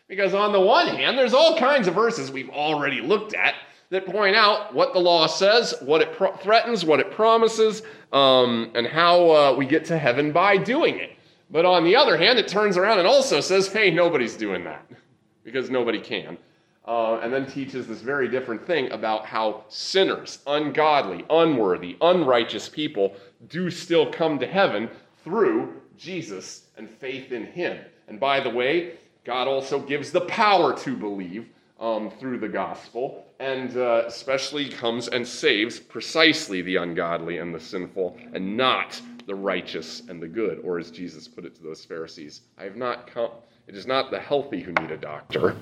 [0.08, 3.54] Because on the one hand, there's all kinds of verses we've already looked at
[3.90, 7.82] that point out what the law says, what it pro- threatens, what it promises,
[8.14, 11.12] um, and how uh, we get to heaven by doing it.
[11.50, 14.86] But on the other hand, it turns around and also says, hey, nobody's doing that
[15.44, 16.38] because nobody can.
[16.86, 23.16] Uh, and then teaches this very different thing about how sinners, ungodly, unworthy, unrighteous people
[23.48, 24.90] do still come to heaven
[25.24, 27.78] through Jesus and faith in Him.
[28.08, 31.48] And by the way, God also gives the power to believe
[31.80, 37.60] um, through the gospel, and uh, especially comes and saves precisely the ungodly and the
[37.60, 40.60] sinful, and not the righteous and the good.
[40.64, 43.30] Or as Jesus put it to those Pharisees, I have not come
[43.70, 45.56] it is not the healthy who need a doctor,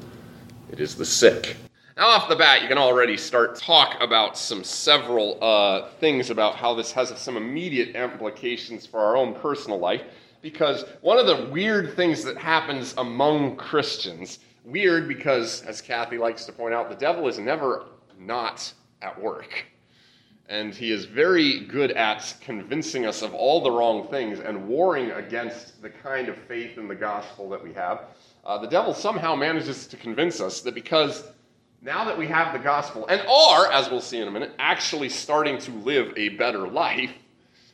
[0.72, 1.58] it is the sick.
[1.98, 6.56] Now, off the bat, you can already start talk about some several uh, things about
[6.56, 10.04] how this has some immediate implications for our own personal life.
[10.42, 16.46] Because one of the weird things that happens among Christians, weird because, as Kathy likes
[16.46, 17.86] to point out, the devil is never
[18.20, 19.66] not at work.
[20.50, 25.12] And he is very good at convincing us of all the wrong things and warring
[25.12, 28.02] against the kind of faith in the gospel that we have.
[28.46, 31.26] Uh, the devil somehow manages to convince us that because
[31.82, 35.10] now that we have the gospel and are, as we'll see in a minute, actually
[35.10, 37.12] starting to live a better life,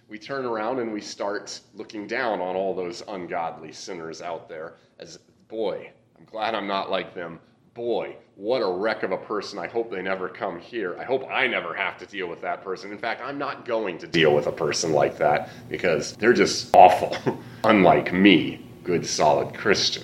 [0.10, 4.74] we turn around and we start looking down on all those ungodly sinners out there
[5.00, 7.40] as, boy, I'm glad I'm not like them
[7.74, 9.60] boy, what a wreck of a person.
[9.60, 10.96] I hope they never come here.
[11.00, 12.92] I hope I never have to deal with that person.
[12.92, 16.76] In fact, I'm not going to deal with a person like that because they're just
[16.76, 17.18] awful,
[17.64, 20.04] unlike me, good, solid Christian.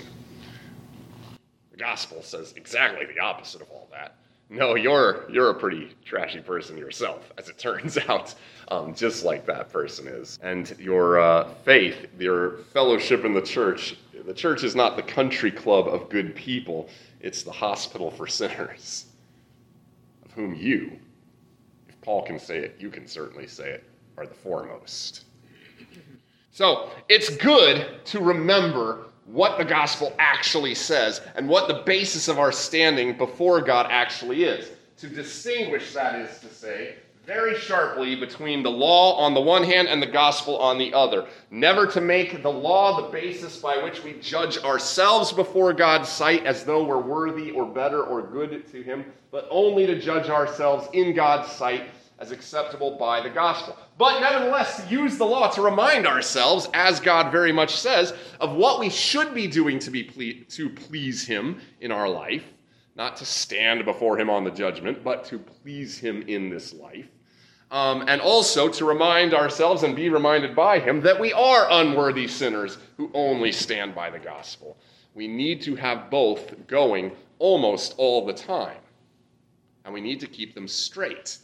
[1.71, 4.15] The gospel says exactly the opposite of all that.
[4.51, 8.33] No, you're you're a pretty trashy person yourself, as it turns out,
[8.69, 10.39] um, just like that person is.
[10.41, 15.51] And your uh, faith, your fellowship in the church, the church is not the country
[15.51, 16.89] club of good people.
[17.21, 19.05] It's the hospital for sinners,
[20.25, 20.99] of whom you,
[21.87, 23.83] if Paul can say it, you can certainly say it,
[24.17, 25.25] are the foremost.
[26.51, 32.39] So it's good to remember what the gospel actually says and what the basis of
[32.39, 34.71] our standing before God actually is.
[34.97, 36.95] To distinguish, that is to say,
[37.29, 41.27] very sharply between the law on the one hand and the gospel on the other.
[41.51, 46.47] Never to make the law the basis by which we judge ourselves before God's sight
[46.47, 50.87] as though we're worthy or better or good to Him, but only to judge ourselves
[50.93, 51.83] in God's sight
[52.17, 53.77] as acceptable by the gospel.
[53.99, 58.79] But nevertheless, use the law to remind ourselves, as God very much says, of what
[58.79, 62.45] we should be doing to, be ple- to please Him in our life,
[62.95, 67.09] not to stand before Him on the judgment, but to please Him in this life.
[67.71, 72.29] Um, and also to remind ourselves and be reminded by Him that we are unworthy
[72.29, 74.77] sinners who only stand by the gospel.
[75.13, 78.79] We need to have both going almost all the time.
[79.83, 81.37] And we need to keep them straight,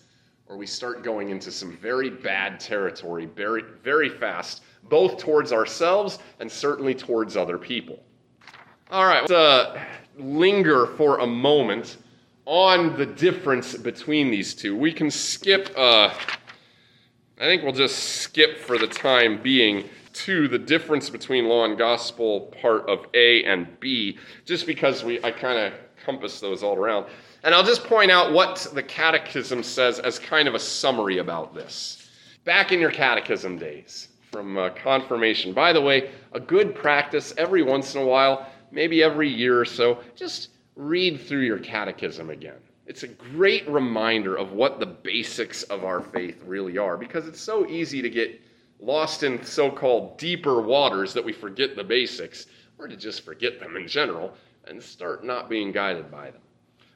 [0.47, 6.19] or we start going into some very bad territory very, very fast, both towards ourselves
[6.39, 8.03] and certainly towards other people.
[8.91, 9.83] All right, let's uh,
[10.17, 11.97] linger for a moment
[12.45, 14.77] on the difference between these two.
[14.77, 16.13] We can skip, uh,
[17.39, 21.77] I think we'll just skip for the time being to the difference between law and
[21.77, 25.73] gospel part of A and B, just because we I kind of
[26.05, 27.07] compass those all around.
[27.45, 31.53] And I'll just point out what the catechism says as kind of a summary about
[31.53, 32.09] this.
[32.43, 35.53] Back in your catechism days from uh, confirmation.
[35.53, 39.65] By the way, a good practice every once in a while, maybe every year or
[39.65, 42.57] so, just read through your catechism again.
[42.87, 47.39] It's a great reminder of what the basics of our faith really are because it's
[47.39, 48.41] so easy to get
[48.79, 52.47] lost in so called deeper waters that we forget the basics
[52.79, 54.33] or to just forget them in general
[54.67, 56.41] and start not being guided by them.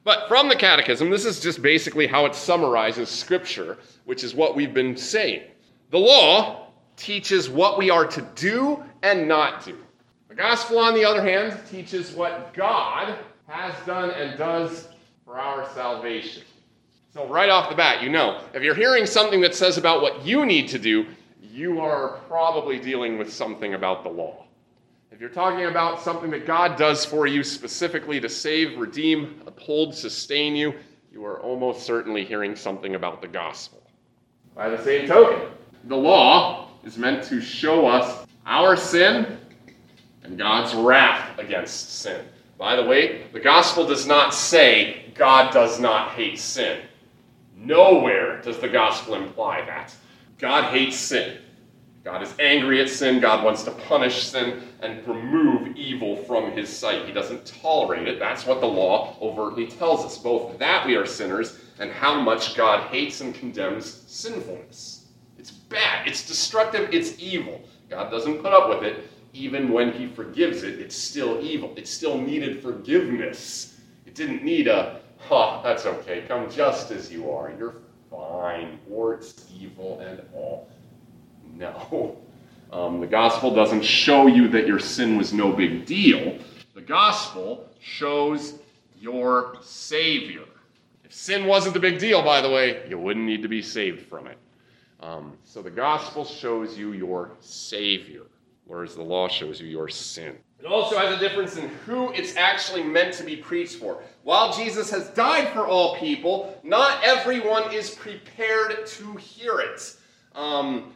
[0.02, 4.56] But from the Catechism, this is just basically how it summarizes Scripture, which is what
[4.56, 5.42] we've been saying.
[5.90, 9.76] The law teaches what we are to do and not do.
[10.28, 14.88] The Gospel, on the other hand, teaches what God has done and does
[15.24, 16.44] for our salvation.
[17.12, 20.24] So, right off the bat, you know, if you're hearing something that says about what
[20.24, 21.06] you need to do,
[21.42, 24.46] you are probably dealing with something about the law.
[25.20, 29.94] If you're talking about something that God does for you specifically to save, redeem, uphold,
[29.94, 30.72] sustain you,
[31.12, 33.82] you are almost certainly hearing something about the gospel.
[34.54, 35.50] By the same token,
[35.84, 39.36] the law is meant to show us our sin
[40.22, 42.24] and God's wrath against sin.
[42.56, 46.80] By the way, the gospel does not say God does not hate sin.
[47.54, 49.94] Nowhere does the gospel imply that.
[50.38, 51.36] God hates sin.
[52.02, 53.20] God is angry at sin.
[53.20, 57.04] God wants to punish sin and remove evil from his sight.
[57.04, 58.18] He doesn't tolerate it.
[58.18, 62.54] That's what the law overtly tells us both that we are sinners and how much
[62.56, 65.08] God hates and condemns sinfulness.
[65.38, 67.60] It's bad, it's destructive, it's evil.
[67.90, 69.10] God doesn't put up with it.
[69.32, 71.72] Even when he forgives it, it's still evil.
[71.76, 73.78] It still needed forgiveness.
[74.06, 77.52] It didn't need a, huh, that's okay, come just as you are.
[77.58, 77.76] You're
[78.10, 80.68] fine, or it's evil and all.
[81.60, 82.16] No.
[82.72, 86.38] Um, the gospel doesn't show you that your sin was no big deal.
[86.74, 88.54] The gospel shows
[88.98, 90.44] your Savior.
[91.04, 94.06] If sin wasn't the big deal, by the way, you wouldn't need to be saved
[94.06, 94.38] from it.
[95.00, 98.22] Um, so the gospel shows you your Savior,
[98.66, 100.38] whereas the law shows you your sin.
[100.60, 104.02] It also has a difference in who it's actually meant to be preached for.
[104.22, 109.96] While Jesus has died for all people, not everyone is prepared to hear it.
[110.34, 110.94] Um,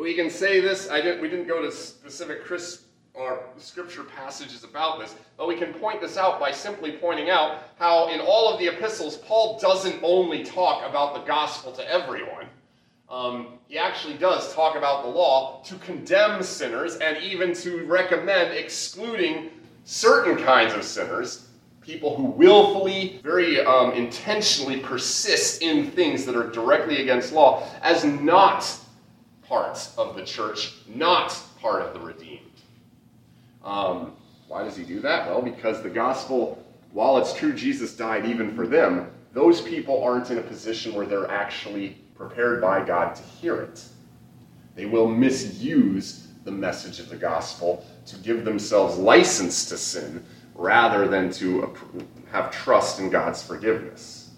[0.00, 0.90] we can say this.
[0.90, 2.84] I didn't, we didn't go to specific Chris,
[3.14, 7.64] or scripture passages about this, but we can point this out by simply pointing out
[7.78, 12.46] how in all of the epistles, Paul doesn't only talk about the gospel to everyone.
[13.10, 18.56] Um, he actually does talk about the law to condemn sinners and even to recommend
[18.56, 19.50] excluding
[19.84, 21.48] certain kinds of sinners,
[21.82, 28.04] people who willfully, very um, intentionally persist in things that are directly against law, as
[28.04, 28.64] not
[29.52, 32.40] parts of the church, not part of the redeemed.
[33.62, 34.14] Um,
[34.48, 35.28] why does he do that?
[35.28, 40.30] Well, because the gospel, while it's true Jesus died even for them, those people aren't
[40.30, 43.84] in a position where they're actually prepared by God to hear it.
[44.74, 50.24] They will misuse the message of the gospel to give themselves license to sin
[50.54, 51.76] rather than to
[52.30, 54.30] have trust in God's forgiveness.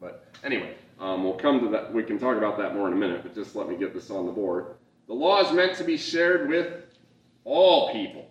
[0.00, 0.74] But anyway,
[1.04, 1.92] um, we'll come to that.
[1.92, 4.10] We can talk about that more in a minute, but just let me get this
[4.10, 4.76] on the board.
[5.06, 6.82] The law is meant to be shared with
[7.44, 8.30] all people,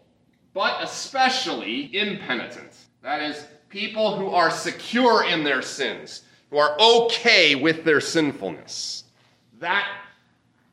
[0.55, 2.75] but especially impenitent.
[3.03, 9.03] That is, people who are secure in their sins, who are okay with their sinfulness.
[9.59, 9.87] That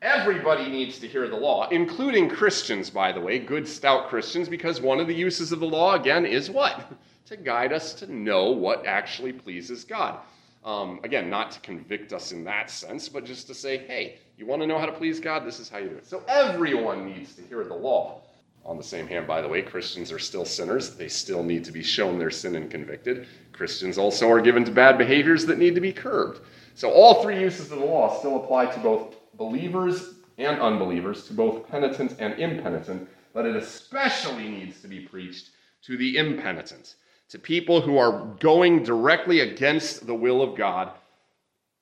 [0.01, 4.81] everybody needs to hear the law, including Christians, by the way, good, stout Christians, because
[4.81, 6.91] one of the uses of the law, again, is what?
[7.27, 10.19] To guide us to know what actually pleases God.
[10.63, 14.45] Um, again, not to convict us in that sense, but just to say, hey, you
[14.45, 15.45] want to know how to please God?
[15.45, 16.05] This is how you do it.
[16.05, 18.21] So everyone needs to hear the law.
[18.63, 20.95] On the same hand, by the way, Christians are still sinners.
[20.95, 23.27] They still need to be shown their sin and convicted.
[23.53, 26.41] Christians also are given to bad behaviors that need to be curbed.
[26.75, 31.33] So all three uses of the law still apply to both believers and unbelievers, to
[31.33, 35.49] both penitent and impenitent, but it especially needs to be preached
[35.83, 36.95] to the impenitent
[37.31, 40.91] to people who are going directly against the will of God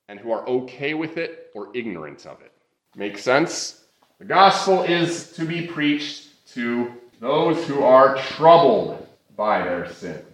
[0.07, 2.51] and who are okay with it or ignorant of it.
[2.95, 3.83] Make sense?
[4.19, 10.25] The gospel is to be preached to those who are troubled by their sins.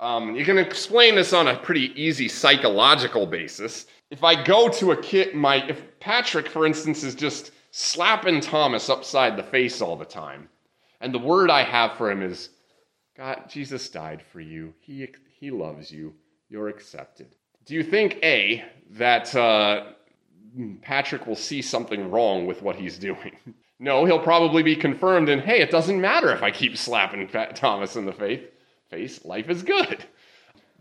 [0.00, 3.86] Um, you can explain this on a pretty easy psychological basis.
[4.10, 8.88] If I go to a kid, my if Patrick, for instance, is just slapping Thomas
[8.88, 10.48] upside the face all the time,
[11.00, 12.50] and the word I have for him is
[13.16, 14.74] God, Jesus died for you.
[14.80, 15.08] He,
[15.40, 16.14] he loves you.
[16.48, 17.34] You're accepted.
[17.64, 19.92] Do you think, A, that uh,
[20.82, 23.36] Patrick will see something wrong with what he's doing?
[23.78, 27.96] no, he'll probably be confirmed in, hey, it doesn't matter if I keep slapping Thomas
[27.96, 28.44] in the face.
[28.90, 30.04] Face, life is good.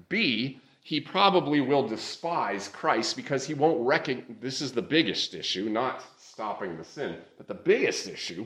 [0.09, 4.37] B, he probably will despise Christ because he won't recognize.
[4.39, 8.45] This is the biggest issue, not stopping the sin, but the biggest issue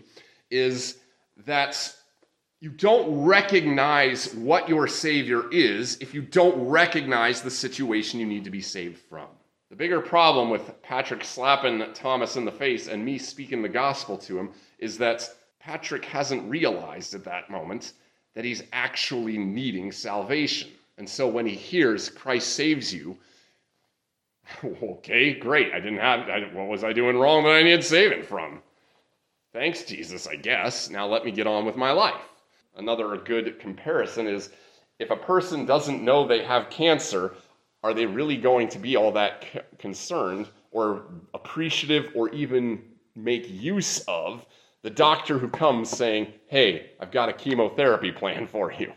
[0.50, 1.00] is
[1.46, 1.94] that
[2.62, 8.44] you don't recognize what your Savior is if you don't recognize the situation you need
[8.44, 9.28] to be saved from.
[9.70, 14.18] The bigger problem with Patrick slapping Thomas in the face and me speaking the gospel
[14.18, 15.30] to him is that
[15.60, 17.94] Patrick hasn't realized at that moment
[18.36, 20.72] that he's actually needing salvation.
[20.98, 23.18] And so when he hears Christ saves you,
[24.64, 25.72] okay, great.
[25.74, 28.62] I didn't have, I, what was I doing wrong that I needed saving from?
[29.54, 30.90] Thanks, Jesus, I guess.
[30.90, 32.29] Now let me get on with my life.
[32.80, 34.52] Another good comparison is
[35.00, 37.34] if a person doesn't know they have cancer,
[37.84, 41.04] are they really going to be all that c- concerned or
[41.34, 42.82] appreciative or even
[43.18, 44.46] make use of
[44.82, 48.94] the doctor who comes saying, Hey, I've got a chemotherapy plan for you.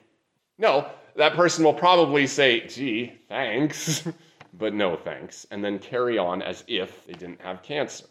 [0.58, 4.06] No, that person will probably say, Gee, thanks,
[4.54, 8.06] but no thanks, and then carry on as if they didn't have cancer.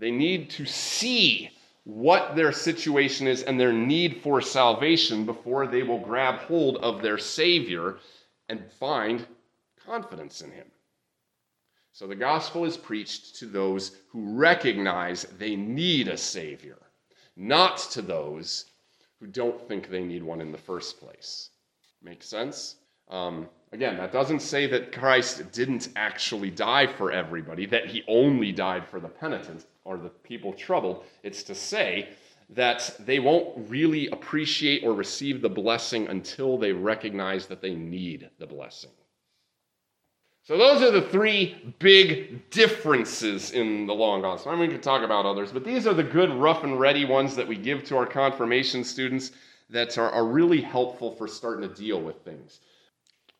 [0.00, 1.50] They need to see
[1.88, 7.00] what their situation is and their need for salvation before they will grab hold of
[7.00, 7.96] their Savior
[8.50, 9.26] and find
[9.86, 10.66] confidence in Him.
[11.94, 16.76] So the gospel is preached to those who recognize they need a Savior,
[17.36, 18.66] not to those
[19.18, 21.48] who don't think they need one in the first place.
[22.02, 22.76] Make sense?
[23.08, 28.52] Um, again, that doesn't say that Christ didn't actually die for everybody, that he only
[28.52, 31.04] died for the penitent or the people troubled.
[31.22, 32.10] It's to say
[32.50, 38.30] that they won't really appreciate or receive the blessing until they recognize that they need
[38.38, 38.90] the blessing.
[40.44, 44.50] So those are the three big differences in the and gospel.
[44.50, 47.04] I mean, we could talk about others, but these are the good, rough and ready
[47.04, 49.32] ones that we give to our confirmation students
[49.68, 52.60] that are, are really helpful for starting to deal with things.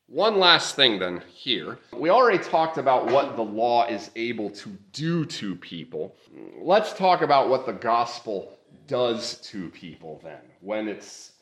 [0.08, 1.78] One last thing, then, here.
[1.92, 6.16] We already talked about what the law is able to do to people.
[6.62, 11.32] Let's talk about what the gospel does to people, then, when, it's,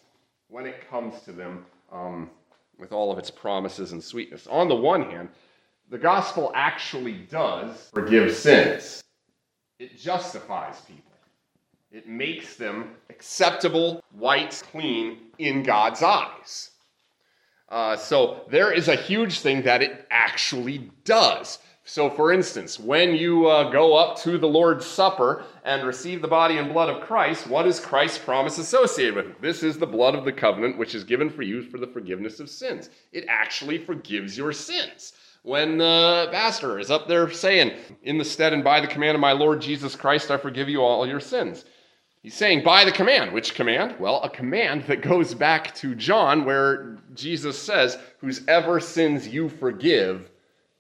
[0.49, 2.29] when it comes to them um,
[2.77, 4.49] with all of its promises and sweetness.
[4.49, 5.29] On the one hand,
[5.89, 9.05] the gospel actually does forgive sins,
[9.79, 11.03] it justifies people.
[11.93, 16.73] It makes them acceptable, white, clean in God's eyes.
[17.69, 21.59] Uh, so there is a huge thing that it actually does.
[21.89, 26.27] So, for instance, when you uh, go up to the Lord's Supper and receive the
[26.29, 29.41] body and blood of Christ, what is Christ's promise associated with it?
[29.41, 32.41] This is the blood of the covenant, which is given for you for the forgiveness
[32.41, 32.91] of sins.
[33.13, 35.13] It actually forgives your sins
[35.47, 37.71] when the pastor is up there saying,
[38.03, 40.83] In the stead and by the command of my Lord Jesus Christ, I forgive you
[40.83, 41.65] all your sins.
[42.27, 43.31] He's saying, by the command.
[43.31, 44.01] Which command?
[44.01, 49.49] Well, a command that goes back to John, where Jesus says, Whose ever sins you
[49.49, 50.29] forgive,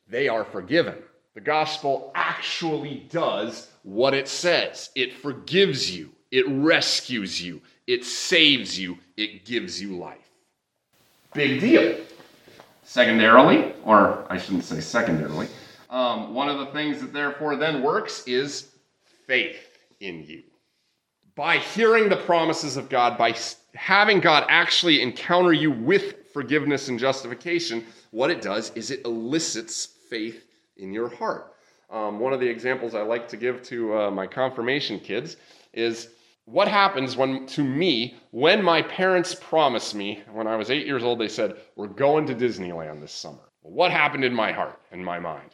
[0.09, 0.97] they are forgiven.
[1.35, 8.77] The gospel actually does what it says it forgives you, it rescues you, it saves
[8.77, 10.29] you, it gives you life.
[11.33, 11.97] Big deal.
[12.83, 15.47] Secondarily, or I shouldn't say secondarily,
[15.91, 18.73] um, one of the things that therefore then works is
[19.29, 20.43] faith in you.
[21.37, 23.35] By hearing the promises of God, by
[23.75, 29.87] having God actually encounter you with forgiveness and justification, what it does is it elicits
[30.09, 30.47] faith
[30.79, 31.53] in your heart.
[31.91, 35.37] Um, one of the examples I like to give to uh, my confirmation kids
[35.75, 36.09] is
[36.47, 41.03] what happens when to me when my parents promised me when i was eight years
[41.03, 43.51] old they said we're going to disneyland this summer.
[43.63, 45.51] Well, what happened in my heart and my mind?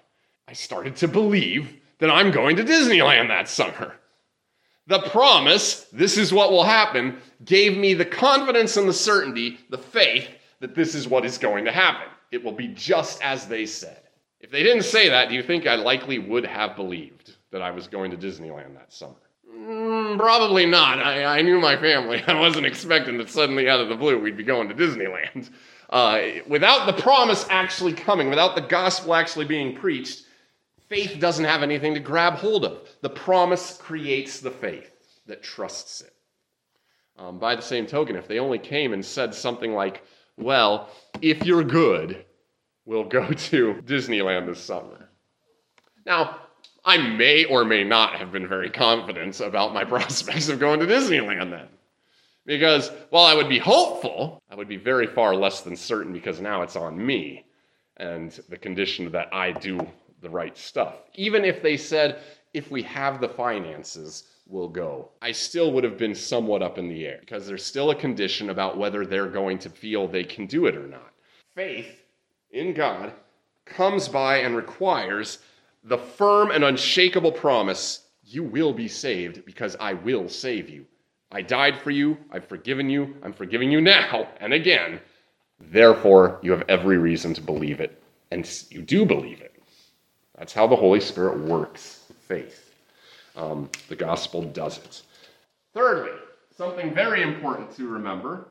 [0.47, 3.95] I started to believe that i'm going to disneyland that summer
[4.87, 9.79] the promise this is what will happen gave me the confidence and the certainty the
[9.79, 10.29] faith
[10.61, 14.03] that this is what is going to happen it will be just as they said
[14.41, 17.71] if they didn't say that do you think i likely would have believed that i
[17.71, 19.15] was going to disneyland that summer
[19.55, 20.99] Mm, probably not.
[20.99, 22.23] I, I, knew my family.
[22.27, 25.51] I wasn't expecting that suddenly out of the blue we'd be going to Disneyland.
[25.91, 30.25] Uh, without the promise actually coming, without the gospel actually being preached,
[30.93, 32.87] faith doesn't have anything to grab hold of.
[33.01, 34.91] The promise creates the faith
[35.25, 36.13] that trusts it.
[37.17, 40.03] Um, by the same token, if they only came and said something like,
[40.37, 40.91] well,
[41.23, 42.27] if you're good,
[42.85, 45.09] we'll go to Disneyland this summer.
[46.05, 46.41] Now,
[46.85, 50.87] I may or may not have been very confident about my prospects of going to
[50.87, 51.69] Disneyland then.
[52.45, 56.39] Because while I would be hopeful, I would be very far less than certain because
[56.39, 57.47] now it's on me
[57.97, 59.79] and the condition that I do
[60.23, 60.95] the right stuff.
[61.15, 62.21] Even if they said,
[62.55, 65.11] if we have the finances, we'll go.
[65.21, 68.51] I still would have been somewhat up in the air because there's still a condition
[68.51, 71.13] about whether they're going to feel they can do it or not.
[71.55, 72.03] Faith
[72.51, 73.13] in God
[73.65, 75.39] comes by and requires
[75.85, 80.87] the firm and unshakable promise you will be saved because I will save you.
[81.33, 82.17] I died for you.
[82.31, 83.17] I've forgiven you.
[83.23, 85.01] I'm forgiving you now and again.
[85.59, 88.03] Therefore, you have every reason to believe it.
[88.31, 89.52] And you do believe it.
[90.39, 92.75] That's how the Holy Spirit works faith.
[93.37, 95.03] Um, the gospel does it.
[95.75, 96.13] Thirdly,
[96.57, 98.49] something very important to remember.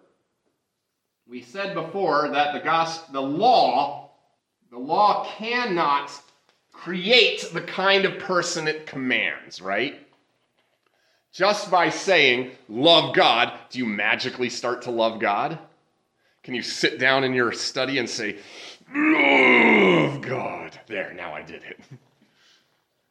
[1.27, 4.11] We said before that the gospel, the law,
[4.69, 6.11] the law cannot
[6.71, 10.05] create the kind of person it commands, right?
[11.31, 15.57] Just by saying, love God, do you magically start to love God?
[16.43, 18.37] Can you sit down in your study and say,
[18.93, 20.60] love God?
[20.91, 21.79] There, now I did it.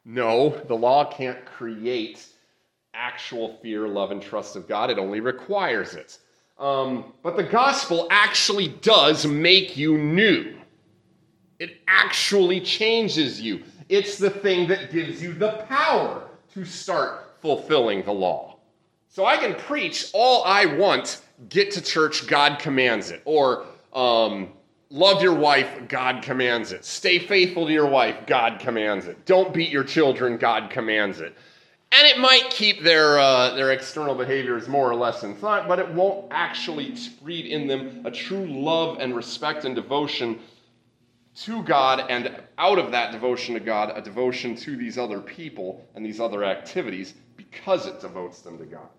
[0.03, 2.25] No, the law can't create
[2.95, 6.17] actual fear, love, and trust of God, it only requires it.
[6.57, 10.55] Um, but the gospel actually does make you new.
[11.59, 13.61] It actually changes you.
[13.89, 16.23] It's the thing that gives you the power
[16.55, 18.57] to start fulfilling the law.
[19.07, 23.21] So I can preach all I want, get to church, God commands it.
[23.23, 24.49] Or um,
[24.91, 26.85] love your wife, God commands it.
[26.85, 29.25] Stay faithful to your wife, God commands it.
[29.25, 31.35] Don't beat your children, God commands it.
[31.93, 35.79] And it might keep their, uh, their external behaviors more or less in thought, but
[35.79, 40.39] it won't actually breed in them a true love and respect and devotion
[41.33, 45.87] to God, and out of that devotion to God, a devotion to these other people
[45.95, 48.89] and these other activities because it devotes them to God.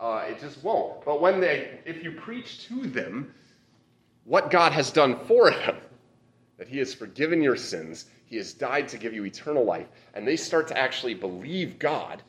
[0.00, 1.04] Uh, it just won't.
[1.04, 3.32] But when they, if you preach to them
[4.24, 5.76] what God has done for them,
[6.58, 10.26] that He has forgiven your sins, He has died to give you eternal life, and
[10.26, 12.22] they start to actually believe God,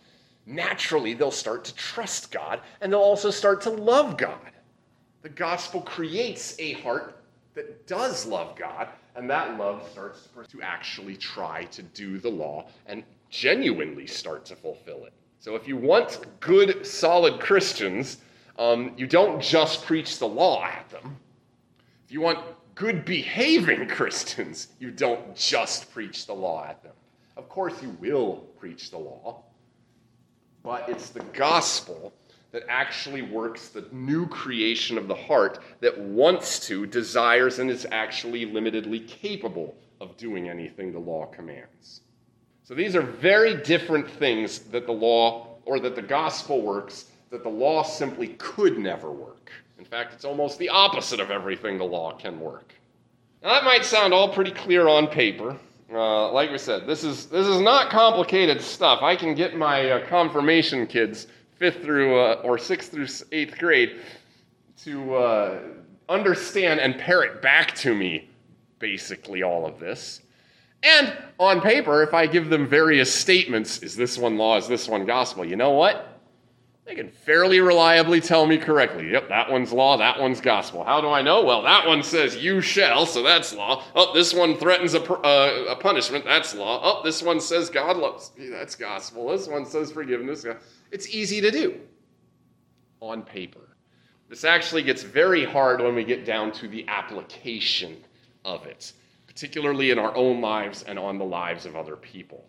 [0.46, 4.52] naturally they'll start to trust God, and they'll also start to love God.
[5.22, 7.24] The gospel creates a heart
[7.54, 12.68] that does love God, and that love starts to actually try to do the law
[12.88, 15.14] and genuinely start to fulfill it.
[15.39, 18.18] So if you want good, solid Christians,
[18.58, 21.18] um, you don't just preach the law at them.
[22.14, 22.45] You want
[22.76, 26.93] good behaving Christians, you don't just preach the law at them.
[27.38, 29.41] Of course, you will preach the law,
[30.61, 32.14] but it's the gospel
[32.51, 37.88] that actually works the new creation of the heart that wants to, desires, and is
[37.91, 42.01] actually limitedly capable of doing anything the law commands.
[42.64, 47.41] So these are very different things that the law or that the gospel works that
[47.41, 49.51] the law simply could never work.
[49.84, 52.74] In fact, it's almost the opposite of everything the law can work.
[53.44, 55.58] Now, that might sound all pretty clear on paper.
[55.94, 59.02] Uh, like we said, this is, this is not complicated stuff.
[59.02, 61.28] I can get my uh, confirmation kids
[61.58, 64.00] fifth through uh, or sixth through eighth grade
[64.86, 65.60] to uh,
[66.08, 68.30] understand and parrot back to me
[68.80, 70.22] basically all of this.
[70.82, 74.88] And on paper, if I give them various statements, is this one law, is this
[74.88, 76.12] one gospel, you know what?
[76.86, 79.10] They can fairly reliably tell me correctly.
[79.12, 80.84] Yep, that one's law, that one's gospel.
[80.84, 81.44] How do I know?
[81.44, 83.84] Well, that one says you shall, so that's law.
[83.96, 86.82] Oh, this one threatens a, uh, a punishment, that's law.
[86.84, 89.30] Oh, this one says God loves, me, that's gospel.
[89.30, 90.46] This one says forgiveness.
[90.92, 91.80] It's easy to do
[93.00, 93.78] on paper.
[94.28, 98.04] This actually gets very hard when we get down to the application
[98.44, 98.92] of it,
[99.26, 102.44] particularly in our own lives and on the lives of other people.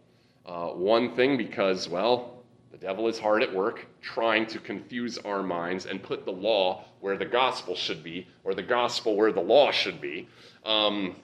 [0.44, 2.33] Uh, one thing, because, well,
[2.74, 6.84] the devil is hard at work trying to confuse our minds and put the law
[6.98, 10.28] where the gospel should be, or the gospel where the law should be.
[10.64, 11.14] Um,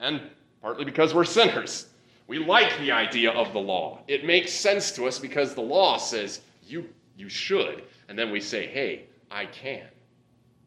[0.00, 0.20] and
[0.60, 1.86] partly because we're sinners.
[2.26, 4.00] We like the idea of the law.
[4.08, 7.84] It makes sense to us because the law says you, you should.
[8.08, 9.86] And then we say, hey, I can.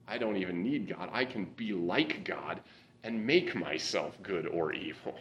[0.07, 1.09] I don't even need God.
[1.11, 2.61] I can be like God
[3.03, 5.19] and make myself good or evil.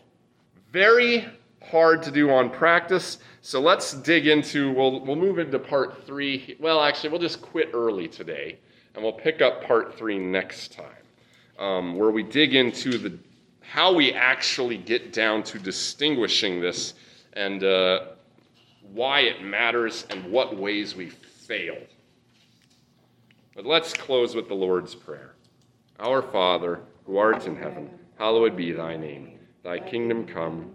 [0.72, 1.26] Very
[1.62, 3.18] hard to do on practice.
[3.42, 6.56] So let's dig into, we'll, we'll move into part three.
[6.60, 8.58] Well, actually, we'll just quit early today
[8.94, 13.18] and we'll pick up part three next time, um, where we dig into the
[13.62, 16.94] how we actually get down to distinguishing this
[17.34, 18.00] and uh,
[18.92, 21.76] why it matters and what ways we fail.
[23.54, 25.34] But let's close with the Lord's Prayer.
[26.00, 29.38] Our Father, who art in heaven, hallowed be thy name.
[29.62, 30.74] Thy kingdom come,